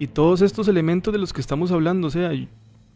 [0.00, 2.32] Y todos estos elementos de los que estamos hablando, o sea,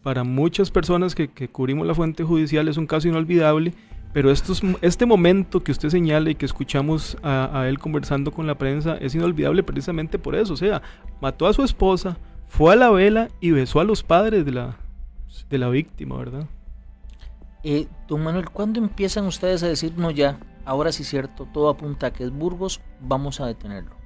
[0.02, 3.72] para muchas personas que, cubrimos la fuente judicial es un caso inolvidable,
[4.16, 8.46] pero estos, este momento que usted señala y que escuchamos a, a él conversando con
[8.46, 10.80] la prensa es inolvidable precisamente por eso, o sea,
[11.20, 12.16] mató a su esposa,
[12.48, 14.78] fue a la vela y besó a los padres de la,
[15.50, 16.46] de la víctima, ¿verdad?
[17.62, 21.68] Eh, don Manuel, ¿cuándo empiezan ustedes a decir, no ya, ahora sí es cierto, todo
[21.68, 23.96] apunta a que es Burgos, vamos a detenerlo?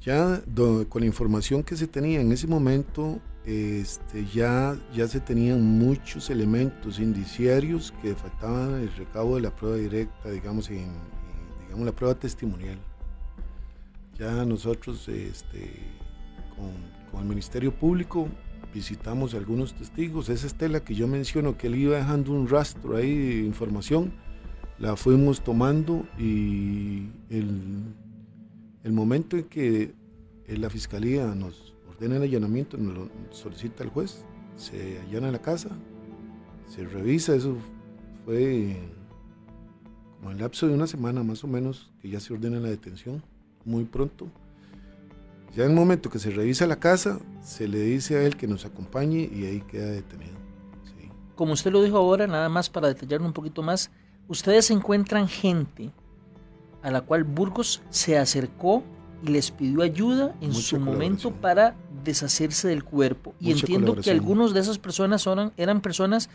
[0.00, 0.42] Ya
[0.88, 6.28] con la información que se tenía en ese momento, este, ya, ya se tenían muchos
[6.28, 10.92] elementos indiciarios que faltaban el recabo de la prueba directa, digamos, en,
[11.62, 12.76] digamos la prueba testimonial.
[14.18, 15.80] Ya nosotros este,
[16.54, 16.72] con,
[17.10, 18.28] con el Ministerio Público
[18.74, 20.28] visitamos algunos testigos.
[20.28, 24.12] Esa estela que yo menciono, que él iba dejando un rastro ahí de información,
[24.78, 27.94] la fuimos tomando y el,
[28.84, 29.94] el momento en que
[30.48, 34.24] la fiscalía nos ordena el allanamiento, nos lo solicita el juez,
[34.56, 35.70] se allana la casa,
[36.68, 37.56] se revisa, eso
[38.24, 38.76] fue
[40.18, 43.22] como el lapso de una semana más o menos que ya se ordena la detención,
[43.64, 44.28] muy pronto.
[45.56, 48.46] Ya en el momento que se revisa la casa, se le dice a él que
[48.46, 50.38] nos acompañe y ahí queda detenido.
[51.34, 53.90] Como usted lo dijo ahora, nada más para detallarlo un poquito más,
[54.28, 55.90] ustedes encuentran gente
[56.82, 58.84] a la cual Burgos se acercó
[59.24, 63.34] y les pidió ayuda en su momento para deshacerse del cuerpo.
[63.40, 65.26] y entiendo que algunos de esas personas
[65.56, 66.28] eran personas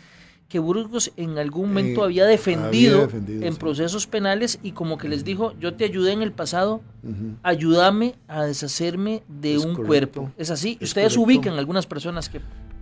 [0.48, 5.24] que Burgos en algún momento eh, había, defendido en procesos penales y como que les
[5.24, 6.82] dijo, yo te ayudé en el pasado,
[7.42, 10.30] ayúdame a deshacerme de un cuerpo.
[10.36, 10.78] ¿Es así?
[10.80, 12.40] Ustedes ubican algunas personas que...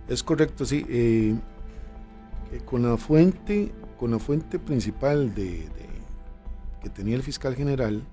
[0.09, 0.85] Es correcto, sí.
[0.89, 1.35] Eh,
[2.51, 5.67] eh, con la fuente, con la fuente principal de,
[6.81, 8.03] que tenía el fiscal general,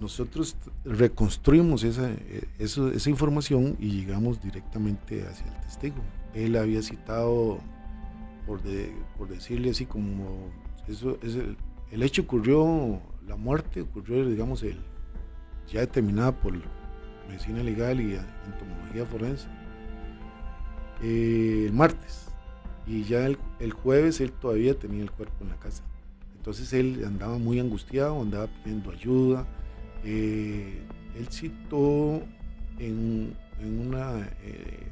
[0.00, 2.10] nosotros reconstruimos esa,
[2.58, 6.02] esa información y llegamos directamente hacia el testigo.
[6.34, 7.58] Él había citado
[8.46, 8.60] por,
[9.18, 10.48] por decirle así como,
[10.88, 11.36] eso es
[11.92, 14.78] el, hecho ocurrió, la muerte ocurrió, digamos, el,
[15.70, 16.54] ya determinada por
[17.28, 19.46] medicina legal y entomología forense,
[21.02, 22.26] eh, el martes.
[22.86, 25.84] Y ya el, jueves él todavía tenía el cuerpo en la casa.
[26.36, 29.46] Entonces él andaba muy angustiado, andaba pidiendo ayuda.
[30.04, 30.82] Eh,
[31.16, 32.22] él citó
[32.78, 34.86] en, una, eh,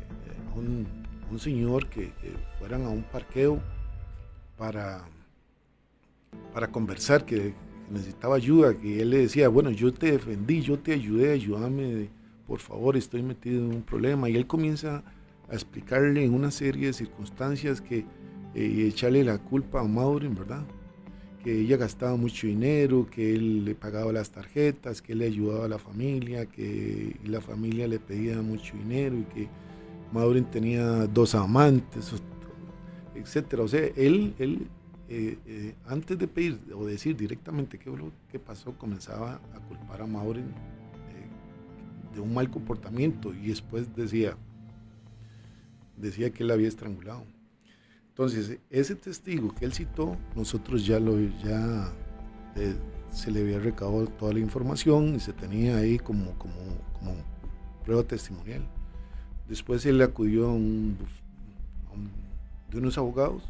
[0.55, 2.13] un, señor que,
[2.59, 3.61] fueran a un parqueo
[4.57, 5.05] para,
[6.53, 7.55] para conversar, que
[7.91, 12.09] necesitaba ayuda, que él le decía, bueno, yo te defendí, yo te ayudé, ayúdame,
[12.47, 14.29] por favor, estoy metido en un problema.
[14.29, 15.03] Y él comienza
[15.49, 18.05] a explicarle en una serie de circunstancias que
[18.55, 20.65] eh, echarle la culpa a Maureen, ¿verdad?
[21.43, 25.67] Que ella gastaba mucho dinero, que él le pagaba las tarjetas, que él le ayudaba
[25.67, 29.49] a la familia, que la familia le pedía mucho dinero y que
[30.13, 32.13] Maureen tenía dos amantes,
[33.15, 33.63] etcétera.
[33.63, 34.67] O sea, él, él
[35.11, 40.49] eh, eh, antes de pedir o decir directamente qué, pasó, comenzaba a culpar a Maureen
[40.49, 44.37] eh, de un mal comportamiento y después decía,
[45.97, 47.25] decía que él la había estrangulado.
[48.19, 51.89] Entonces, ese testigo que él citó, nosotros ya lo, ya
[53.13, 56.53] se le había recabado toda la información y se tenía ahí como, como,
[56.95, 57.15] como
[57.85, 58.67] prueba testimonial.
[59.49, 60.99] Después él acudió a un,
[62.73, 63.45] de unos abogados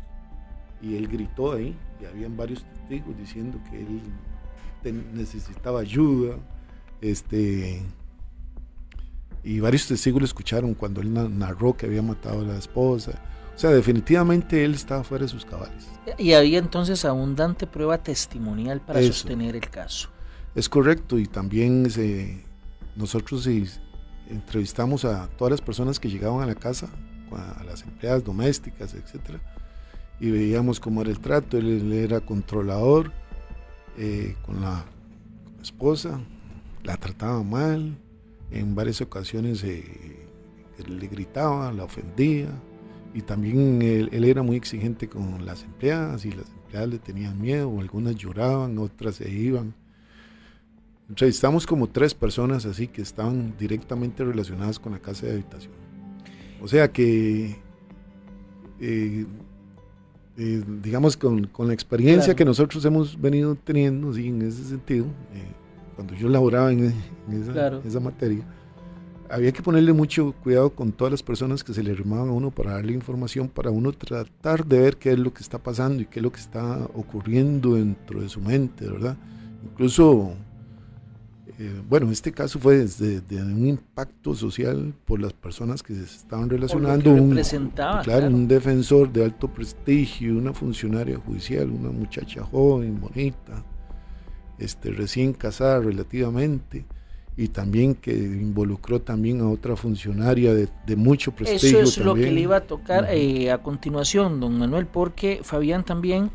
[0.83, 6.37] y él gritó ahí, y habían varios testigos diciendo que él necesitaba ayuda,
[7.01, 7.81] este,
[9.49, 13.13] y varios testigos lo escucharon cuando él narró que había matado a la esposa.
[13.57, 15.89] O sea, definitivamente él estaba fuera de sus cabales.
[16.19, 20.11] Y había entonces abundante prueba testimonial para sostener el caso.
[20.55, 21.91] Es correcto, y también
[22.95, 23.49] nosotros
[24.29, 26.91] entrevistamos a todas las personas que llegaban a la casa,
[27.33, 29.41] a las empleadas domésticas, etcétera,
[30.21, 31.57] y veíamos cómo era el trato.
[31.57, 33.13] Él, era controlador
[33.97, 34.85] eh, con, la,
[35.63, 36.21] esposa,
[36.85, 37.97] la trataba mal,
[38.51, 39.85] en varias ocasiones eh,
[40.87, 42.49] le gritaba, la ofendía,
[43.15, 47.79] y también él, era muy exigente con las empleadas, y las empleadas le tenían miedo,
[47.81, 49.75] algunas lloraban, otras se iban.
[51.09, 55.73] Entrevistamos como tres personas así que estaban directamente relacionadas con la casa de habitación.
[56.61, 57.57] O sea que
[58.81, 59.27] eh,
[60.41, 65.51] eh, digamos, con, la experiencia que nosotros hemos venido teniendo, sí, en ese sentido, eh,
[65.99, 66.95] cuando yo laboraba en,
[67.85, 68.45] esa, materia,
[69.29, 72.53] había que ponerle mucho cuidado con todas las personas que se le arrimaban a uno
[72.53, 76.07] para darle información, para uno tratar de ver qué es lo que está pasando y
[76.07, 79.17] qué es lo que está ocurriendo dentro de su mente, ¿verdad?
[79.65, 80.35] Incluso
[81.59, 86.05] eh, bueno, este caso fue desde de un impacto social por las personas que se
[86.05, 87.11] estaban relacionando.
[87.11, 87.37] un,
[88.05, 93.65] claro, un defensor de alto prestigio, una funcionaria judicial, una muchacha joven, bonita,
[94.59, 96.87] este, recién casada relativamente,
[97.37, 101.81] y también que involucró también a otra funcionaria de, mucho prestigio.
[101.81, 105.85] Eso es lo que le iba a tocar eh, a continuación, don Manuel, porque Fabián
[105.85, 106.31] también,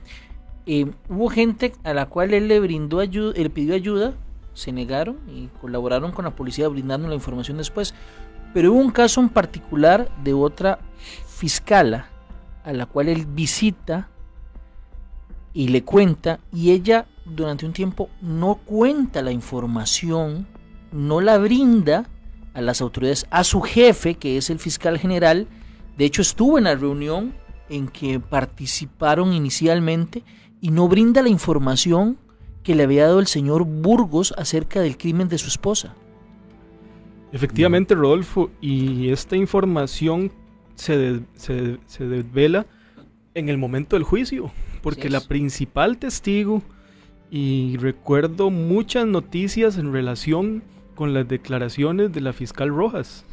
[0.66, 4.14] eh, hubo gente a la cual él le brindó ayuda, él pidió ayuda
[4.54, 7.94] se negaron y colaboraron con la policía brindando la información después.
[8.54, 10.80] Pero hubo un caso en particular de otra
[11.28, 12.08] fiscala
[12.64, 14.10] a la cual él visita
[15.54, 20.48] y le cuenta y ella durante un tiempo no cuenta la información,
[20.92, 22.10] no la brinda
[22.54, 25.48] a las autoridades, a su jefe, que es el fiscal general.
[25.98, 27.34] De hecho, estuvo en la reunión
[27.70, 30.24] en que participaron inicialmente
[30.62, 32.18] y no brinda la información
[32.64, 35.96] que le había dado el señor Burgos acerca del crimen de su esposa.
[37.32, 40.32] Efectivamente, Rodolfo, y esta información
[40.76, 42.66] se, se, desvela
[43.34, 46.62] en el momento del juicio, porque la principal testigo,
[47.36, 50.62] y recuerdo muchas noticias en relación
[50.94, 53.26] con las declaraciones de la fiscal Rojas.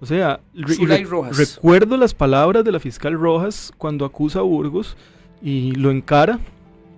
[0.00, 4.96] O sea, recuerdo las palabras de la fiscal Rojas cuando acusa a Burgos
[5.40, 6.40] y lo encara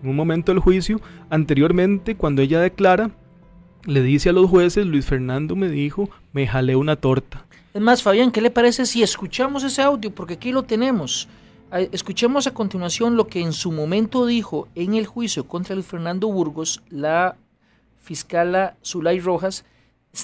[0.03, 3.11] en un momento del juicio, anteriormente cuando ella declara,
[3.85, 7.45] le dice a los jueces, Luis Fernando me dijo, me jalé una torta.
[7.75, 10.15] Es más, Fabián, ¿qué le parece si escuchamos ese audio?
[10.15, 11.29] Porque aquí lo tenemos.
[11.71, 16.29] Escuchemos a continuación lo que en su momento dijo en el juicio contra Luis Fernando
[16.29, 17.37] Burgos la
[18.01, 19.67] fiscala Zulay Rojas,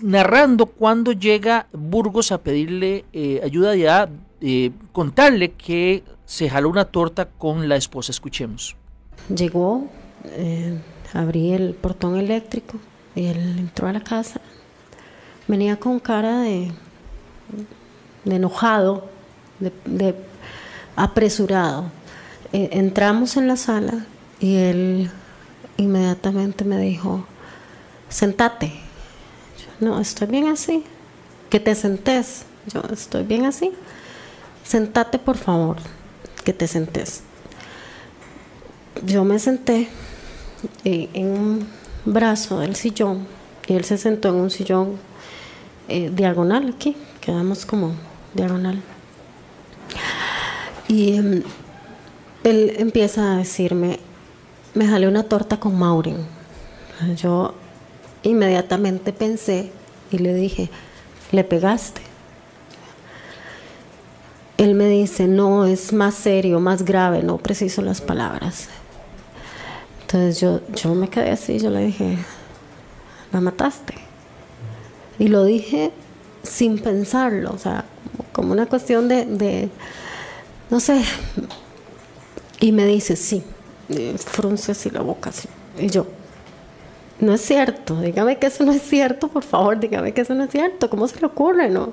[0.02, 4.08] narrando cuando llega Burgos a pedirle eh, ayuda y a
[4.40, 8.10] eh, contarle que se jaló una torta con la esposa.
[8.10, 8.74] Escuchemos.
[9.28, 9.86] Llegó,
[10.24, 10.78] eh,
[11.12, 12.78] abrí el portón eléctrico
[13.14, 14.40] y él entró a la casa.
[15.46, 16.72] Venía con cara de
[18.24, 19.10] enojado,
[19.60, 20.14] de,
[20.96, 21.90] apresurado.
[22.52, 24.06] E, entramos en la sala
[24.40, 25.10] y él
[25.76, 27.26] inmediatamente me dijo,
[28.08, 28.72] sentate.
[29.80, 30.84] no, estoy bien así.
[31.50, 32.44] Que te sentes.
[32.72, 33.72] Yo estoy bien así.
[34.64, 35.76] Sentate, por favor.
[36.44, 37.22] Que te sentes
[39.02, 39.88] yo me senté
[40.84, 41.68] eh, en un
[42.04, 43.26] brazo del sillón
[43.66, 44.98] y él se sentó en un sillón
[45.88, 47.94] eh, diagonal aquí, quedamos como
[48.34, 48.80] diagonal.
[50.94, 51.42] Y em,
[52.44, 53.98] él empieza a decirme,
[54.74, 56.18] me jalé una torta con Maureen.
[57.16, 57.52] Yo
[58.22, 59.72] inmediatamente pensé
[60.12, 60.70] y le dije,
[61.32, 62.00] ¿le pegaste?
[64.56, 68.68] Él me dice, no, es más serio, más grave, no preciso las palabras.
[70.02, 72.18] Entonces yo, yo me quedé así, yo le dije,
[73.32, 73.94] la mataste.
[75.18, 75.90] Y lo dije
[76.44, 77.84] sin pensarlo, o sea,
[78.30, 79.70] como una cuestión de, de
[80.74, 81.04] no sé.
[82.58, 83.44] Y me dice, sí,
[84.16, 85.48] frunce así la boca, así.
[85.78, 86.04] Y yo,
[87.20, 90.42] no es cierto, dígame que eso no es cierto, por favor, dígame que eso no
[90.42, 91.70] es cierto, ¿cómo se le ocurre?
[91.70, 91.92] No,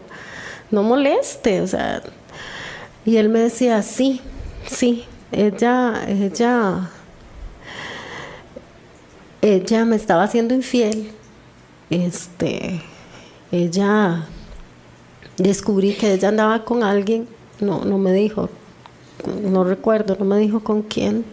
[0.72, 2.02] no moleste, o sea.
[3.06, 4.20] Y él me decía, sí,
[4.66, 6.90] sí, ella, ella,
[9.44, 11.12] ella me estaba haciendo infiel,
[11.92, 12.82] este,
[13.52, 14.26] ella,
[15.38, 17.28] descubrí que ella andaba con alguien,
[17.60, 18.50] no, no me dijo,
[19.50, 21.26] no recuerdo, no me dijo con quién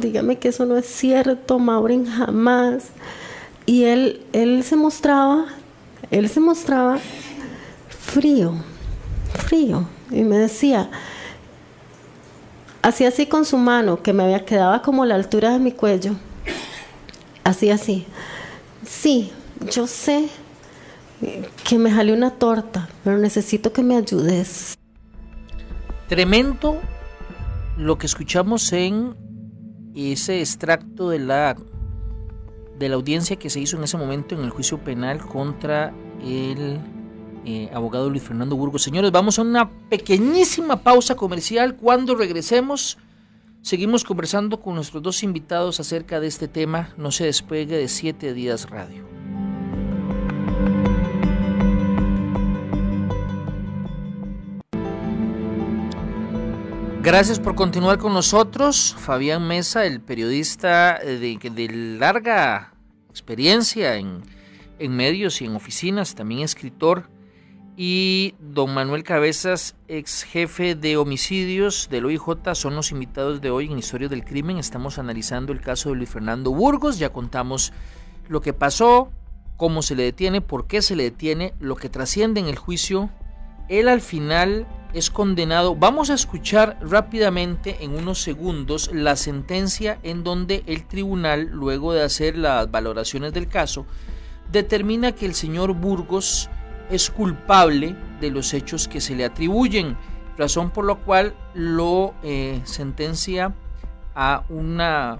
[0.00, 2.88] dígame que eso no es cierto, Maureen, jamás.
[3.66, 5.46] Y él, él se mostraba,
[6.10, 6.98] él se mostraba
[7.88, 8.54] frío,
[9.46, 9.88] frío.
[10.10, 10.90] Y me decía,
[12.82, 16.14] hacía así con su mano, que me había quedado como la altura de mi cuello.
[17.42, 18.06] Así, así.
[18.86, 19.32] Sí,
[19.72, 20.28] yo sé
[21.64, 24.76] que me jale una torta, pero necesito que me ayudes.
[26.08, 26.80] Tremendo
[27.76, 29.16] lo que escuchamos en
[29.94, 31.56] ese extracto de la,
[32.78, 36.80] de la audiencia que se hizo en ese momento en el juicio penal contra el
[37.44, 38.82] eh, abogado Luis Fernando Burgos.
[38.82, 41.76] Señores, vamos a una pequeñísima pausa comercial.
[41.76, 42.98] Cuando regresemos,
[43.62, 46.94] seguimos conversando con nuestros dos invitados acerca de este tema.
[46.96, 49.23] No se despegue de Siete Días Radio.
[57.04, 58.96] Gracias por continuar con nosotros.
[58.98, 62.72] Fabián Mesa, el periodista de, de larga
[63.10, 64.22] experiencia en,
[64.78, 67.10] en, medios y en oficinas, también escritor.
[67.76, 73.66] Y don Manuel Cabezas, ex jefe de homicidios del OIJ, son los invitados de hoy
[73.66, 74.56] en Historia del Crimen.
[74.56, 76.98] Estamos analizando el caso de Luis Fernando Burgos.
[76.98, 77.74] Ya contamos
[78.28, 79.12] lo que pasó,
[79.58, 83.10] cómo se le detiene, por qué se le detiene, lo que trasciende en el juicio.
[83.68, 85.74] Él al final es condenado.
[85.74, 92.02] Vamos a escuchar rápidamente en unos segundos la sentencia en donde el tribunal, luego de
[92.02, 93.86] hacer las valoraciones del caso,
[94.50, 96.48] determina que el señor Burgos
[96.90, 99.96] es culpable de los hechos que se le atribuyen,
[100.38, 103.52] razón por la cual lo eh, sentencia
[104.14, 105.18] a una,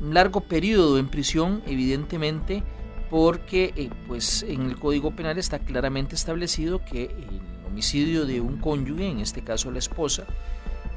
[0.00, 2.62] un largo periodo en prisión, evidentemente,
[3.10, 7.14] porque eh, pues en el Código Penal está claramente establecido que
[7.72, 10.24] homicidio de un cónyuge, en este caso la esposa,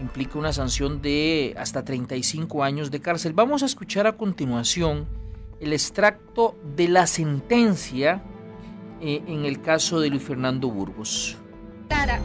[0.02, 3.32] implica una sanción de hasta 35 años de cárcel.
[3.32, 5.08] Vamos a escuchar a continuación
[5.62, 8.22] el extracto de la sentencia
[9.02, 11.38] eh, en el caso de Luis Fernando Burgos.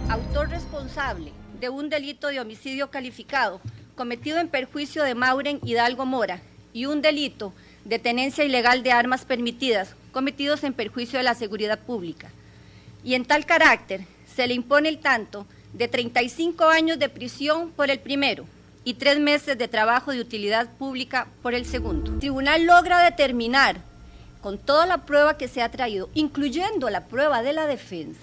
[0.09, 3.61] autor responsable de un delito de homicidio calificado
[3.95, 6.41] cometido en perjuicio de Mauren Hidalgo Mora
[6.73, 7.53] y un delito
[7.85, 12.33] de tenencia ilegal de armas permitidas cometidos en perjuicio de la seguridad pública.
[13.05, 14.05] Y en tal carácter
[14.41, 18.47] se le impone el tanto de 35 años de prisión por el primero
[18.85, 22.11] y tres meses de trabajo de utilidad pública por el segundo.
[22.11, 23.83] El tribunal logra determinar,
[24.41, 28.23] con toda la prueba que se ha traído, incluyendo la prueba de la defensa,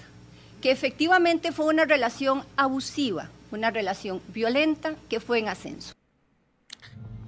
[0.59, 5.93] que efectivamente fue una relación abusiva, una relación violenta que fue en ascenso.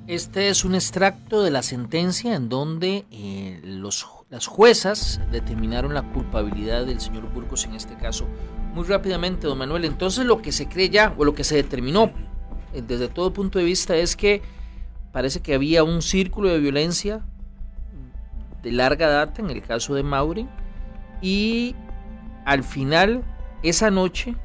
[0.08, 6.02] Este es un extracto de la sentencia en donde eh, los, las juezas determinaron la
[6.12, 8.26] culpabilidad del señor Burgos en este caso
[8.74, 9.86] muy rápidamente, don Manuel.
[9.86, 12.12] Entonces lo que se cree ya, o lo que se determinó
[12.74, 14.42] eh, desde todo punto de vista, es que
[15.12, 17.26] parece que había un círculo de violencia
[18.62, 20.50] de larga data en el caso de Maureen
[21.22, 21.76] y
[22.46, 23.24] al final,
[23.64, 24.36] esa noche,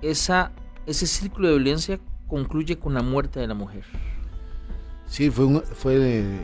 [0.00, 0.52] esa,
[0.86, 1.98] ese círculo de violencia
[2.28, 3.84] concluye con la muerte de la mujer.
[5.06, 5.94] Sí, fue, fue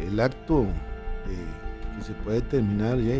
[0.06, 0.66] el, acto
[1.96, 3.14] que se puede terminar ya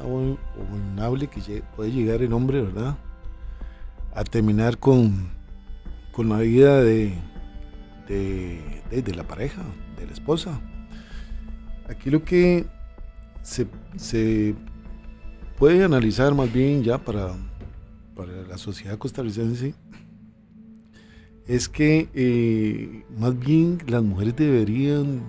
[0.00, 2.96] abominable que puede llegar el hombre, ¿verdad?
[4.14, 5.28] A terminar con,
[6.12, 7.14] con la vida de,
[8.08, 9.62] de, la pareja,
[9.98, 10.60] de la esposa.
[11.88, 12.66] Aquí lo que
[13.42, 14.54] se,
[15.56, 17.34] puede analizar más bien ya para,
[18.14, 19.74] para la sociedad costarricense
[21.46, 25.22] es que eh, más bien las mujeres deberían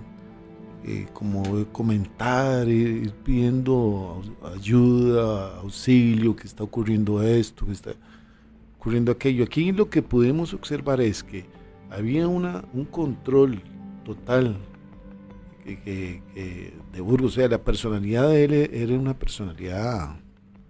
[0.84, 4.22] eh, como comentar, ir pidiendo
[4.54, 7.92] ayuda, auxilio, que está ocurriendo esto, que está
[8.78, 9.44] ocurriendo aquello.
[9.44, 11.44] Aquí lo que podemos observar es que
[11.90, 13.62] había una, un control
[14.04, 14.56] total
[15.64, 20.16] de Burgos, o sea, la personalidad de él era una personalidad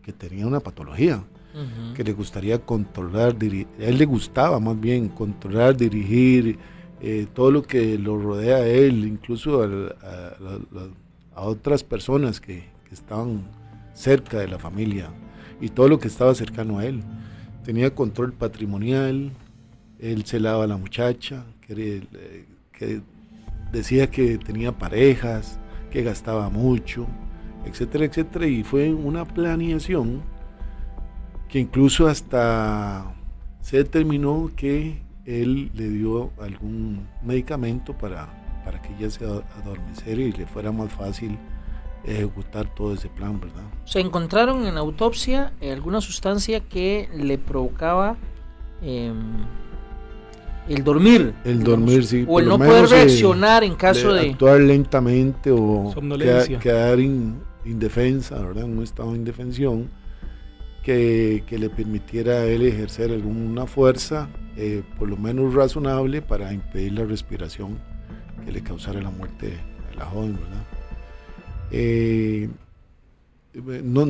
[0.03, 1.25] que tenía una patología,
[1.95, 6.59] que le gustaría controlar, a él le gustaba más bien controlar, dirigir,
[7.03, 13.43] eh, todo lo que lo rodea a él, incluso a, otras personas que, que, estaban
[13.95, 15.11] cerca de la familia
[15.61, 17.03] y todo lo que estaba cercano a él.
[17.65, 19.31] Tenía control patrimonial,
[19.99, 22.03] él celaba a la muchacha, que
[23.73, 25.59] decía que tenía parejas,
[25.91, 27.07] que gastaba mucho,
[27.65, 30.23] etcétera, etcétera, y fue una planeación
[31.49, 33.13] que incluso hasta
[33.61, 38.29] se determinó que él le dio algún medicamento para,
[38.65, 41.39] para que ella se adormeciera y le fuera más fácil
[42.05, 43.63] ejecutar todo ese plan, ¿verdad?
[43.85, 48.17] Se encontraron en autopsia alguna sustancia que le provocaba
[48.83, 49.45] em,
[50.69, 51.35] el dormir.
[51.45, 52.25] El dormir, sí.
[52.27, 55.93] O el no poder reaccionar en caso de, Actuar lentamente o
[56.61, 56.99] quedar,
[57.65, 58.65] indefensa, ¿verdad?
[58.65, 60.00] En un estado de indefensión
[60.83, 66.53] que, que, le permitiera a él ejercer alguna fuerza, eh, por lo menos razonable, para
[66.53, 67.79] impedir la respiración
[68.45, 69.55] que le causara la muerte
[69.93, 70.67] a la joven, ¿verdad?
[71.73, 72.49] Eh,
[73.85, 74.07] no,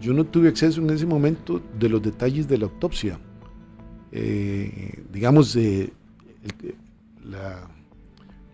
[0.00, 3.18] yo no tuve acceso en ese momento de los detalles de la autopsia
[4.12, 5.90] eh, digamos, eh,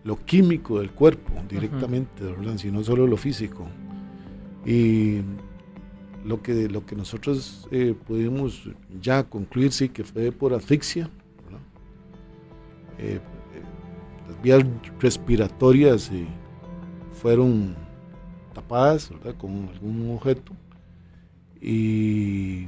[0.05, 2.23] lo químico del cuerpo directamente,
[2.57, 3.67] sino solo lo físico.
[4.65, 5.17] Y
[6.25, 8.69] lo que, lo que nosotros eh, pudimos
[9.01, 11.09] ya concluir, sí, que fue por asfixia.
[14.27, 14.63] las vías
[14.99, 16.11] respiratorias
[17.13, 17.75] fueron
[18.53, 20.53] tapadas con algún objeto
[21.61, 22.67] y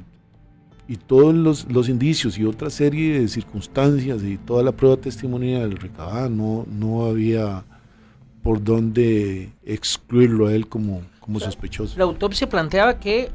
[0.88, 6.28] y todos los, indicios y otra serie de circunstancias y toda la prueba testimonial recabada,
[6.28, 7.64] no, no había
[8.42, 11.96] por dónde excluirlo a él como, como sospechoso.
[11.96, 13.30] La autopsia planteaba que,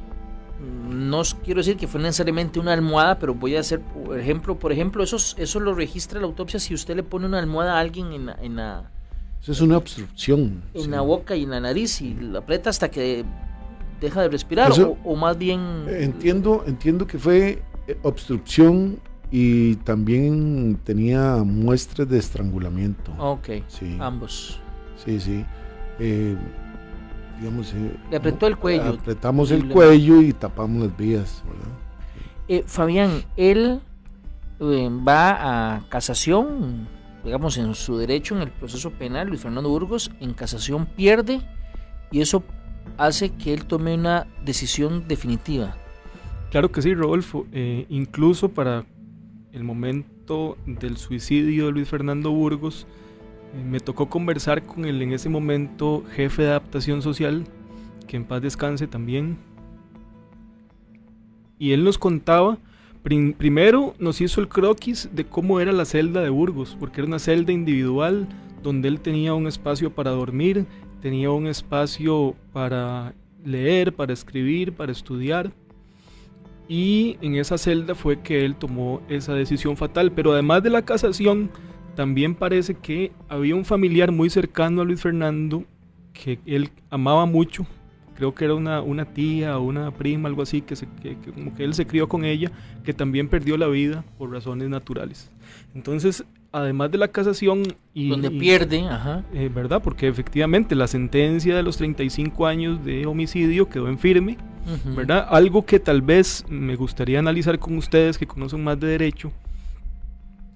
[0.60, 4.72] no quiero decir que fue necesariamente una almohada, pero voy a hacer, por ejemplo, por
[4.72, 8.12] ejemplo eso, eso lo registra la autopsia si usted le pone una almohada a alguien
[8.12, 8.34] en la...
[8.42, 8.60] En
[9.42, 10.64] eso es una obstrucción.
[10.74, 13.24] En la boca y en la nariz y la aprieta hasta que
[14.02, 14.72] deja de respirar
[15.04, 15.86] o, más bien...
[15.88, 19.00] Entiendo, entiendo que fue eh, obstrucción
[19.32, 23.12] y también tenía muestras de estrangulamiento.
[23.20, 23.98] Ok, sí.
[24.00, 24.60] ambos.
[25.06, 25.46] Sí, sí.
[26.00, 26.36] Eh,
[27.40, 28.90] digamos, eh, Le apretó el cuello.
[28.90, 31.44] Apretamos el cuello y tapamos las vías.
[32.66, 33.82] Fabián, él
[34.62, 36.88] va a casación,
[37.24, 41.42] digamos, en su derecho en el proceso penal, Luis Fernando Burgos, en casación pierde
[42.12, 42.44] y eso
[42.98, 45.76] hace que él tome una decisión definitiva.
[46.52, 47.46] Claro que sí, Rodolfo.
[47.52, 48.86] Eh, incluso para
[49.52, 53.07] el momento del suicidio de Luis Fernando Burgos, eh,
[53.66, 57.46] me tocó conversar con él en ese momento jefe de adaptación social,
[58.08, 59.38] que en paz descanse también.
[61.60, 62.58] Y él nos contaba,
[63.04, 67.20] primero nos hizo el croquis de cómo era la celda de Burgos, porque era una
[67.20, 68.28] celda individual
[68.62, 70.66] donde él tenía un espacio para dormir,
[71.02, 75.52] tenía un espacio para leer, para escribir, para estudiar.
[76.68, 80.12] Y en esa celda fue que él tomó esa decisión fatal.
[80.12, 81.50] Pero además de la casación,
[81.98, 85.66] también parece que había un familiar muy cercano a Luis Fernando
[86.14, 87.66] que él amaba mucho.
[88.16, 91.64] Creo que era una, una tía o una prima, algo así, que, que, como que
[91.64, 92.52] él se crió con ella,
[92.84, 95.32] que también perdió la vida por razones naturales.
[95.74, 97.64] Entonces, además de la casación
[97.96, 98.10] y...
[98.10, 99.24] Donde pierde, ajá.
[99.34, 99.82] Eh, ¿Verdad?
[99.82, 104.38] Porque efectivamente la sentencia de los 35 años de homicidio quedó en firme,
[104.96, 105.28] ¿verdad?
[105.32, 109.32] Algo que tal vez me gustaría analizar con ustedes que conocen más de derecho,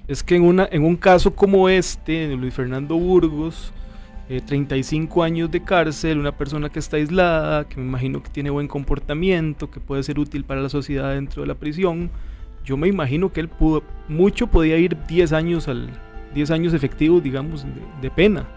[0.07, 3.73] es que en, una, en un caso como este, de Luis Fernando Burgos,
[4.45, 8.49] 35 eh, años de cárcel, una persona que está aislada, que me imagino que tiene
[8.49, 12.09] buen comportamiento, que puede ser útil para la sociedad dentro de la prisión,
[12.63, 13.49] yo me imagino que él
[14.07, 15.89] mucho podía ir 10 años, al,
[16.33, 17.65] 10 años efectivos, digamos,
[18.01, 18.47] de, pena.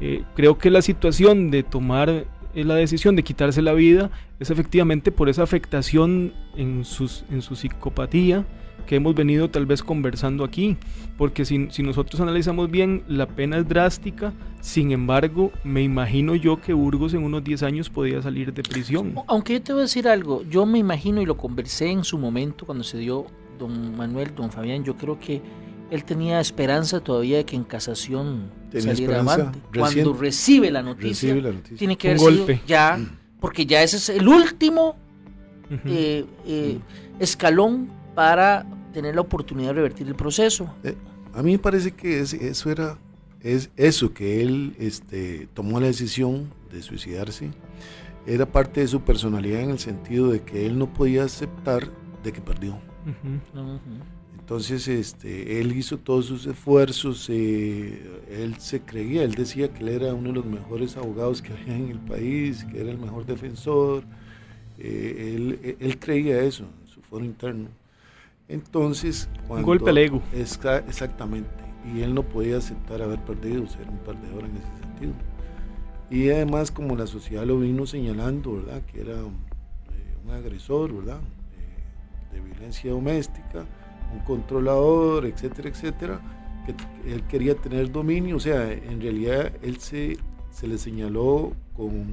[0.00, 4.50] Eh, creo que la situación de tomar eh, la decisión de quitarse la vida es
[4.50, 8.46] efectivamente por esa afectación en, sus, en su psicopatía,
[8.86, 10.76] que hemos venido tal vez conversando aquí,
[11.18, 16.60] porque si, si, nosotros analizamos bien, la pena es drástica, sin embargo, me imagino yo
[16.60, 19.14] que Burgos en unos 10 años podía salir de prisión.
[19.26, 22.18] Aunque yo te voy a decir algo, yo me imagino y lo conversé en su
[22.18, 23.26] momento cuando se dio
[23.58, 25.40] don Manuel, don Fabián, yo creo que
[25.90, 29.60] él tenía esperanza todavía de que en casación saliera avante.
[29.76, 31.34] Cuando recibe la, noticia,
[31.76, 32.60] tiene que haber golpe.
[32.66, 33.18] ya, mm.
[33.40, 34.96] porque ya ese es el último
[35.86, 36.78] eh, eh,
[37.18, 40.74] escalón para tener la oportunidad de revertir el proceso.
[40.82, 40.96] Eh,
[41.32, 42.98] a mí me parece que eso era
[43.42, 47.50] es eso que él este, tomó la decisión de suicidarse
[48.26, 51.88] era parte de su personalidad en el sentido de que él no podía aceptar
[52.24, 52.76] de que perdió.
[54.36, 59.88] Entonces, este, él hizo todos sus esfuerzos, eh, él se creía, él decía que él
[59.90, 63.26] era uno de los mejores abogados que había en el país, que era el mejor
[63.26, 64.02] defensor,
[64.78, 67.68] eh, él, creía eso en su foro interno.
[68.48, 69.56] Entonces, cuando...
[69.56, 70.22] Un golpe al ego.
[70.32, 71.50] exactamente,
[71.94, 75.12] y él no podía aceptar haber perdido, ser un perdedor en ese sentido.
[76.10, 78.82] Y además, como la sociedad lo vino señalando, ¿verdad?
[78.82, 81.18] Que era eh, un agresor, ¿verdad?
[82.32, 83.64] de violencia doméstica,
[84.12, 86.20] un controlador, etcétera, etcétera,
[86.64, 90.18] que él quería tener dominio, o sea, en realidad él se,
[90.50, 92.04] se le señaló como,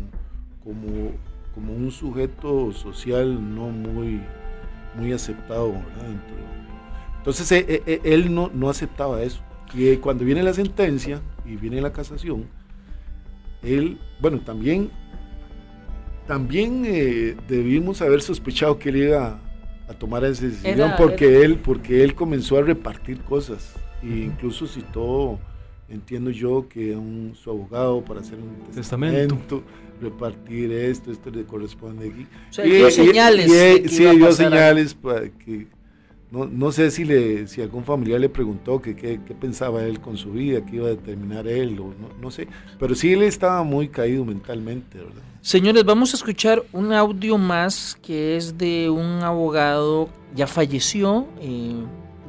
[0.64, 1.12] como,
[1.54, 4.22] como un sujeto social no muy,
[4.96, 5.74] muy aceptado.
[7.18, 9.42] Entonces e, e, e, él no, no aceptaba eso.
[9.74, 12.46] Y cuando viene la sentencia y viene la casación,
[13.64, 14.92] él, bueno, también,
[16.28, 19.40] también eh, debimos haber sospechado que él iba
[19.88, 25.40] a tomar esa decisión porque él porque él comenzó a repartir cosas e incluso citó
[25.94, 29.64] entiendo yo que un su abogado para hacer un testamento,
[30.02, 33.50] repartir esto esto le corresponde aquí o sea, dio señales
[33.90, 35.68] sí dio señales para que
[36.34, 40.18] no, no, sé si le si algún familiar le preguntó que qué pensaba él con
[40.18, 42.48] su vida, qué iba a determinar él, o no, no sé.
[42.80, 45.22] Pero sí él estaba muy caído mentalmente, ¿verdad?
[45.42, 51.84] Señores, vamos a escuchar un audio más que es de un abogado, ya falleció, eh,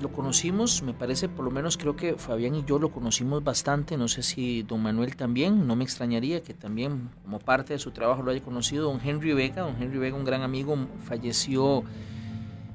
[0.04, 3.96] lo conocimos, me parece, por lo menos creo que Fabián y yo lo conocimos bastante,
[3.96, 7.90] no sé si don Manuel también, no me extrañaría que también como parte de su
[7.90, 11.84] trabajo lo haya conocido, don Henry Vega, don Henry Vega, un gran amigo, falleció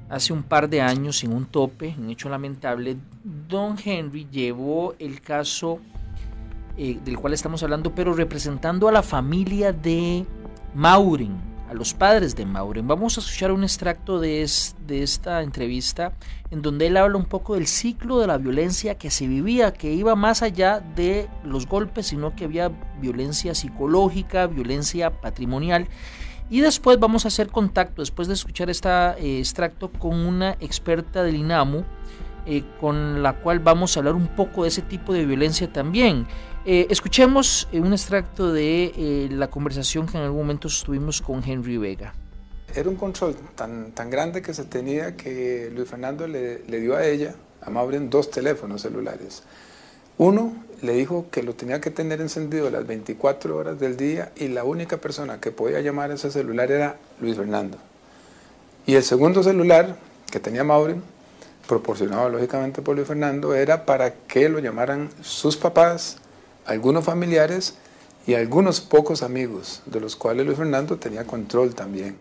[0.08, 2.96] hace un par de años en un tope, un hecho lamentable.
[3.48, 5.78] Don Henry llevó el caso
[6.76, 10.26] eh, del cual estamos hablando, pero representando a la familia de
[10.74, 12.88] Maureen, a los padres de Maureen.
[12.88, 14.44] Vamos a escuchar un extracto de,
[14.88, 16.12] de esta entrevista
[16.50, 19.92] en donde él habla un poco del ciclo de la violencia que se vivía, que
[19.92, 25.86] iba más allá de los golpes, sino que había violencia psicológica, violencia patrimonial.
[26.50, 31.36] Y después vamos a hacer contacto, después de escuchar este extracto, con una experta del
[31.36, 31.84] INAMU,
[32.46, 36.26] eh, con la cual vamos a hablar un poco de ese tipo de violencia también.
[36.66, 41.78] Eh, escuchemos eh, un extracto de la conversación que en algún momento estuvimos con Henry
[41.78, 42.14] Vega.
[42.74, 46.96] Era un control tan, tan grande que se tenía que Luis Fernando le, le dio
[46.96, 49.42] a ella, a Maureen, dos teléfonos celulares.
[50.18, 50.52] Uno
[50.82, 54.64] le dijo que lo tenía que tener encendido las 24 horas del día y la
[54.64, 57.78] única persona que podía llamar a ese celular era Luis Fernando.
[58.86, 59.96] Y el segundo celular
[60.30, 61.02] que tenía Maureen
[61.70, 66.16] proporcionado lógicamente por Luis Fernando, era para que lo llamaran sus papás,
[66.66, 67.76] algunos familiares
[68.26, 72.18] y algunos pocos amigos, de los cuales Luis Fernando tenía control también.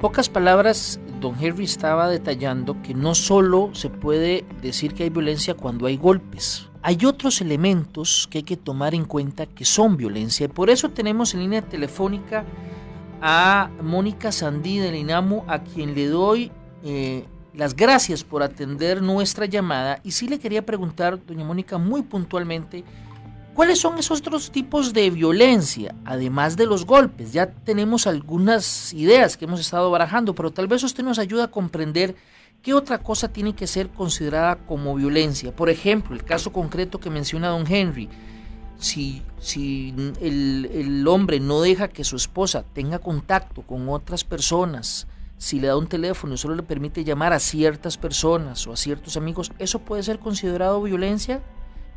[0.00, 5.54] Pocas palabras, don Henry estaba detallando que no solo se puede decir que hay violencia
[5.54, 10.46] cuando hay golpes, hay otros elementos que hay que tomar en cuenta que son violencia
[10.46, 12.44] y por eso tenemos en línea telefónica
[13.20, 16.50] a Mónica Sandí del INAMU, a quien le doy
[16.82, 17.24] eh,
[17.54, 22.82] las gracias por atender nuestra llamada y sí le quería preguntar, doña Mónica, muy puntualmente,
[23.54, 27.32] ¿cuáles son esos otros tipos de violencia, además de los golpes?
[27.32, 31.50] Ya tenemos algunas ideas que hemos estado barajando, pero tal vez usted nos ayuda a
[31.50, 32.14] comprender
[32.62, 35.54] qué otra cosa tiene que ser considerada como violencia.
[35.54, 38.08] Por ejemplo, el caso concreto que menciona don Henry.
[38.78, 45.06] Si, si el, el hombre no deja que su esposa tenga contacto con otras personas,
[45.38, 48.76] si le da un teléfono y solo le permite llamar a ciertas personas o a
[48.76, 51.42] ciertos amigos, ¿eso puede ser considerado violencia?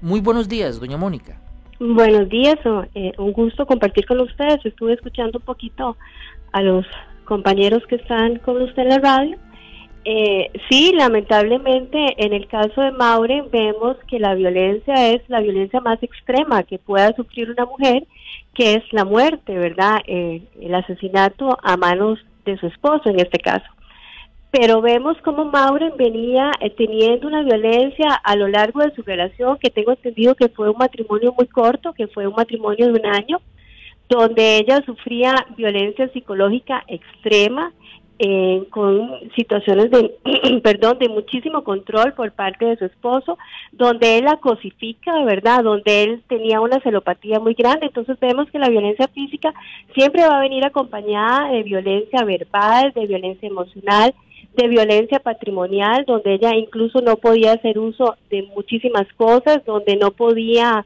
[0.02, 1.40] Muy buenos días, doña Mónica.
[1.80, 2.56] Buenos días,
[2.94, 4.66] eh, un gusto compartir con ustedes.
[4.66, 5.98] Estuve escuchando un poquito
[6.54, 6.86] a los
[7.26, 9.38] compañeros que están con usted en la radio.
[10.08, 15.82] Eh, sí, lamentablemente en el caso de Maure vemos que la violencia es la violencia
[15.82, 18.06] más extrema que pueda sufrir una mujer,
[18.54, 20.02] que es la muerte, ¿verdad?
[20.06, 23.66] Eh, el asesinato a manos de su esposo en este caso.
[24.58, 29.58] Pero vemos cómo Maureen venía eh, teniendo una violencia a lo largo de su relación,
[29.58, 33.06] que tengo entendido que fue un matrimonio muy corto, que fue un matrimonio de un
[33.06, 33.42] año,
[34.08, 37.74] donde ella sufría violencia psicológica extrema,
[38.18, 40.16] eh, con situaciones de,
[40.64, 43.38] perdón, de muchísimo control por parte de su esposo,
[43.74, 45.66] donde él la cosifica, ¿verdad?
[45.66, 47.88] Donde él tenía una celopatía muy grande.
[47.88, 49.54] Entonces vemos que la violencia física
[49.94, 54.14] siempre va a venir acompañada de violencia verbal, de violencia emocional,
[54.56, 60.12] de violencia patrimonial, donde ella incluso no podía hacer uso de muchísimas cosas, donde no
[60.12, 60.86] podía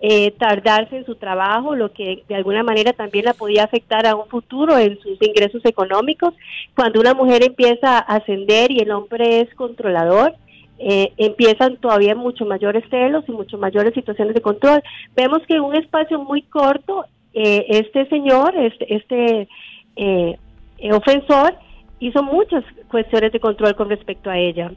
[0.00, 4.14] eh, tardarse en su trabajo, lo que de alguna manera también la podía afectar a
[4.14, 6.34] un futuro en sus ingresos económicos.
[6.76, 10.34] Cuando una mujer empieza a ascender y el hombre es controlador,
[10.78, 14.80] eh, empiezan todavía mucho mayores celos y mucho mayores situaciones de control.
[15.16, 17.04] Vemos que en un espacio muy corto,
[17.34, 19.48] eh, este señor, este, este
[19.96, 20.38] eh,
[20.92, 21.56] ofensor,
[22.00, 24.72] hizo muchas cuestiones de control con respecto a ella.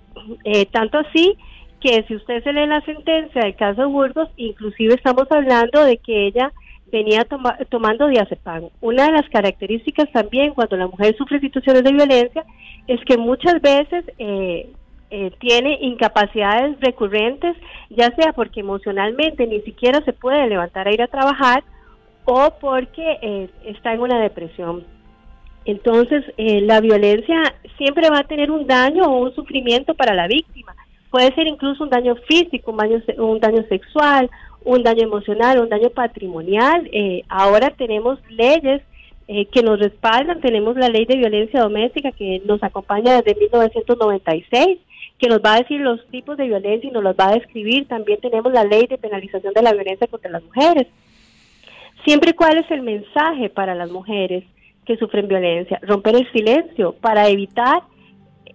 [0.71, 1.37] tanto así
[1.79, 6.27] que si usted se lee la sentencia del caso Burgos, inclusive estamos hablando de que
[6.27, 6.51] ella
[6.91, 7.25] venía
[7.69, 8.69] tomando diazepam.
[8.81, 12.43] Una de las características también cuando la mujer sufre situaciones de violencia
[12.87, 14.69] es que muchas veces eh,
[15.09, 17.55] eh, tiene incapacidades recurrentes,
[17.89, 21.63] ya sea porque emocionalmente ni siquiera se puede levantar a ir a trabajar
[22.25, 24.85] o porque eh, está en una depresión.
[25.65, 30.75] Entonces, la violencia siempre va a tener un daño o un sufrimiento para la víctima.
[31.09, 34.29] Puede ser incluso un daño físico, un daño, un daño sexual,
[34.63, 36.89] un daño emocional, un daño patrimonial.
[36.91, 38.81] Eh, ahora tenemos leyes
[39.27, 44.79] eh, que nos respaldan, tenemos la ley de violencia doméstica que nos acompaña desde 1996
[45.17, 47.87] que nos va a decir los tipos de violencia y nos los va a describir.
[47.87, 50.87] También tenemos la ley de penalización de la violencia contra las mujeres.
[52.03, 54.43] Siempre cuál es el mensaje para las mujeres
[54.85, 57.83] que sufren violencia, romper el silencio para evitar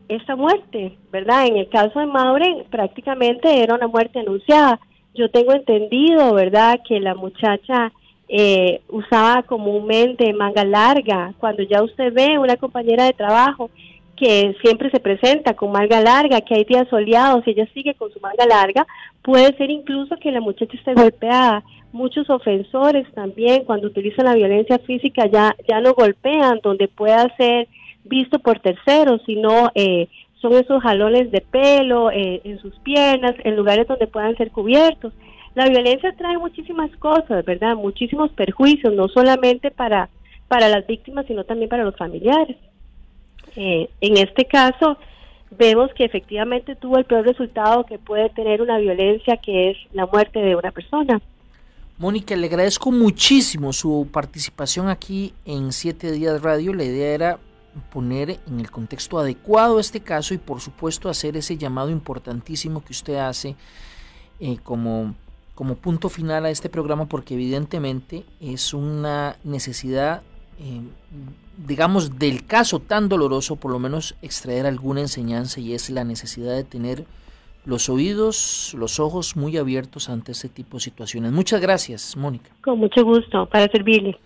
[0.09, 1.47] esta muerte, ¿verdad?
[1.47, 4.79] En el caso de Maureen prácticamente era una muerte anunciada
[5.17, 7.93] yo tengo entendido, ¿verdad?, que la muchacha
[8.29, 11.33] eh, usaba comúnmente manga larga.
[11.39, 13.71] Cuando ya usted ve una compañera de trabajo
[14.17, 18.11] que siempre se presenta con manga larga, que hay días soleados y ella sigue con
[18.13, 18.87] su manga larga,
[19.23, 21.63] puede ser incluso que la muchacha esté golpeada.
[21.93, 27.69] Muchos ofensores también, cuando utilizan la violencia física, ya, ya no golpean donde pueda ser
[28.05, 30.09] visto por terceros, sino eh,
[30.41, 35.13] son esos jalones de pelo eh, en sus piernas, en lugares donde puedan ser cubiertos.
[35.55, 37.77] La violencia trae muchísimas cosas, ¿verdad?
[37.77, 40.09] Muchísimos perjuicios, no solamente para,
[40.49, 42.57] para las víctimas, sino también para los familiares.
[43.57, 44.99] Eh, en este caso,
[45.51, 50.07] vemos que efectivamente tuvo el peor resultado que puede tener una violencia, que es la
[50.07, 51.21] muerte de una persona.
[51.99, 56.75] Mónica, le agradezco muchísimo su participación aquí en Siete Días Radio.
[56.75, 57.39] La idea era
[57.91, 62.93] poner en el contexto adecuado este caso y por supuesto hacer ese llamado importantísimo que
[62.93, 63.55] usted hace
[64.41, 65.15] eh, como,
[65.55, 70.23] como punto final a este programa porque evidentemente es una necesidad,
[70.59, 70.81] eh,
[71.57, 76.55] digamos, del caso tan doloroso, por lo menos extraer alguna enseñanza y es la necesidad
[76.55, 77.05] de tener
[77.65, 81.33] los oídos, los ojos muy abiertos ante este tipo de situaciones.
[81.33, 82.51] Muchas gracias, Mónica.
[82.63, 84.19] Con mucho gusto, para servirle.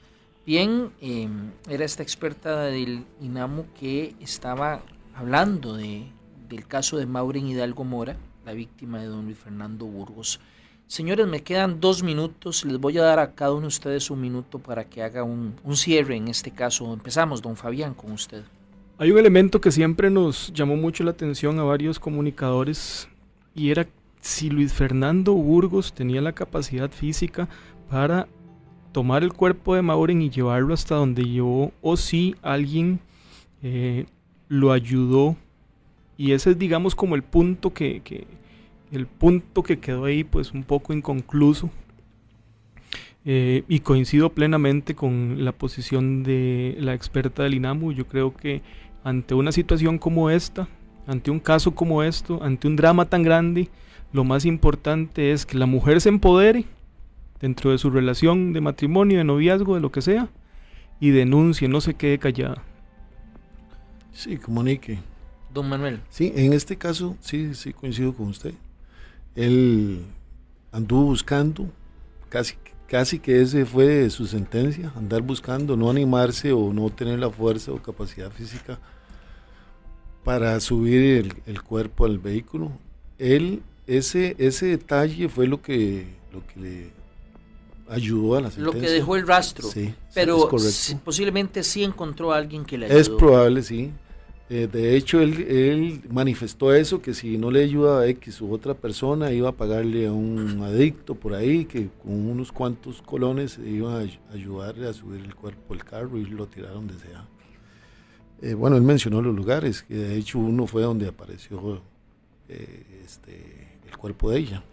[0.45, 4.83] Bien, em, era esta experta del INAMU que estaba
[5.15, 6.07] hablando de,
[6.49, 10.41] del caso de Maureen Hidalgo Mora, la víctima de don Luis Fernando Burgos.
[10.91, 12.65] Señores, me quedan dos minutos.
[12.65, 15.55] Les voy a dar a cada uno de ustedes un minuto para que haga un,
[15.63, 16.93] un cierre en este caso.
[16.93, 18.43] Empezamos, don Fabián, con usted.
[18.99, 23.09] Hay un elemento que siempre nos llamó mucho la atención a varios comunicadores
[23.55, 23.87] y era
[24.21, 27.49] si Luis Fernando Burgos tenía la capacidad física
[27.89, 28.27] para
[28.91, 32.99] tomar el cuerpo de Maureen y llevarlo hasta donde llevó o si alguien
[33.63, 34.07] eh,
[34.49, 35.37] lo ayudó
[36.17, 38.03] y ese es digamos como el punto que,
[38.93, 41.71] el punto que quedó ahí pues un poco inconcluso
[43.25, 48.63] eh, y coincido plenamente con la posición de la experta del INAMU yo creo que
[49.05, 50.69] ante una situación como esta
[51.07, 53.69] ante un caso como esto ante un drama tan grande
[54.13, 56.65] lo más importante es que la mujer se empodere
[57.41, 60.29] dentro de su relación de matrimonio, de noviazgo, de lo que sea,
[61.01, 62.63] y denuncie, no se quede callada.
[64.13, 64.99] Sí, comunique.
[65.53, 66.01] Don Manuel.
[66.11, 68.55] Sí, en este caso, sí, sí, coincido con usted.
[69.35, 70.03] Él
[70.73, 71.69] anduvo buscando,
[72.29, 72.55] casi,
[72.87, 77.73] casi que ese fue su sentencia, andar buscando, no animarse o no tener la fuerza
[77.73, 78.79] o capacidad física
[80.25, 82.73] para subir el, el cuerpo al vehículo.
[83.19, 87.01] Él, ese, ese detalle fue lo que, lo que le
[87.91, 88.81] ayudó a la sentencia.
[88.81, 89.69] Lo que dejó el rastro.
[89.69, 90.49] Sí, pero
[91.05, 93.01] posiblemente sí encontró a alguien que le ayudó.
[93.01, 93.91] Es probable, sí.
[94.53, 98.75] Eh, de hecho, él, manifestó eso, que si no le ayuda a X u otra
[98.75, 104.01] persona, iba a pagarle a un adicto por ahí, que con unos cuantos colones iba
[104.01, 107.29] a ayudarle a subir el cuerpo del carro y lo tirar donde sea.
[108.43, 111.81] Eh, bueno, él mencionó los lugares, que de hecho uno fue donde apareció
[112.49, 114.65] eh, este, el cuerpo de ella.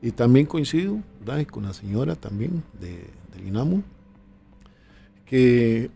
[0.00, 0.98] Y también coincido
[1.50, 3.04] con la señora también de,
[3.34, 3.82] del INAMU,
[5.26, 5.90] que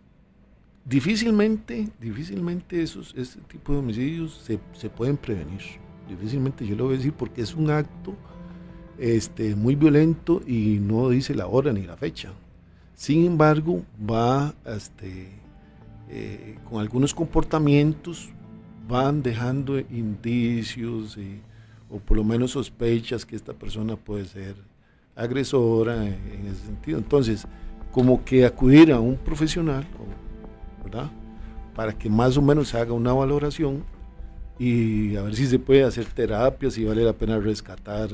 [0.85, 5.61] difícilmente, difícilmente esos, ese tipo de homicidios se, se, pueden prevenir.
[6.09, 8.15] Difícilmente yo lo voy a decir porque es un acto
[8.99, 12.33] este, muy violento y no dice la hora ni la fecha.
[12.95, 15.29] Sin embargo, va este,
[16.11, 18.31] eh, con algunos comportamientos,
[18.89, 21.17] van dejando indicios.
[21.17, 21.41] y
[21.91, 24.57] o por lo menos sospechas que esta persona puede ser
[25.15, 26.99] agresora en, ese sentido.
[26.99, 27.47] Entonces,
[27.93, 29.87] como que acudir a un profesional,
[30.85, 31.11] ¿verdad?
[31.75, 33.85] Para que más o menos se haga una valoración
[34.59, 38.11] y a ver si se puede hacer terapia, si vale la pena rescatar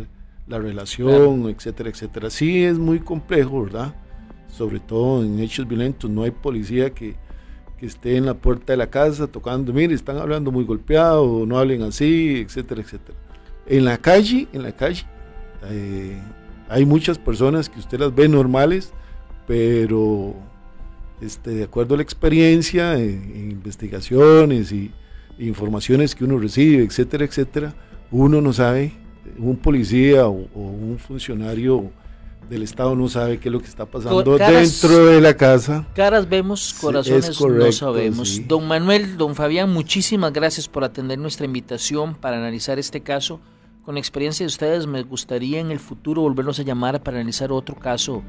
[0.47, 2.31] la relación, etcétera, etcétera.
[2.31, 3.95] Sí es muy complejo, ¿verdad?
[4.49, 7.15] Sobre todo en hechos violentos, no hay policía que,
[7.79, 11.59] que esté en la puerta de la casa tocando, mire, están hablando muy golpeado, no
[11.59, 13.19] hablen así, etcétera, etcétera.
[13.67, 15.05] En la calle, en la calle,
[15.71, 16.19] eh,
[16.69, 18.93] hay muchas personas que usted las ve normales,
[19.47, 20.35] pero
[21.21, 24.93] este, de acuerdo a la experiencia, en, investigaciones y
[25.39, 27.75] informaciones que uno recibe, etcétera, etcétera,
[28.11, 28.93] uno no sabe,
[29.39, 31.91] un policía o, un funcionario
[32.49, 35.87] del Estado no sabe qué es lo que está pasando dentro de la casa.
[35.95, 38.43] Caras vemos, corazones no sabemos.
[38.49, 43.41] Don Manuel, don Fabián, muchísimas gracias por atender nuestra invitación para analizar este caso.
[43.85, 47.53] Con la experiencia de ustedes, me gustaría en el futuro volvernos a llamar para analizar
[47.53, 48.23] otro caso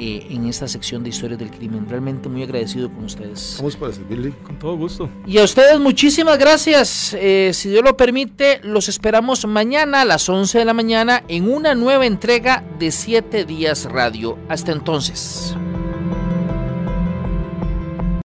[0.00, 1.86] eh, en esta sección de historias del crimen.
[1.88, 3.56] Realmente muy agradecido con ustedes.
[3.58, 4.32] Vamos para servirle.
[4.42, 5.10] Con todo gusto.
[5.26, 7.14] Y a ustedes muchísimas gracias.
[7.20, 11.52] Eh, si Dios lo permite, los esperamos mañana a las 11 de la mañana en
[11.52, 14.38] una nueva entrega de 7 días radio.
[14.48, 15.54] Hasta entonces.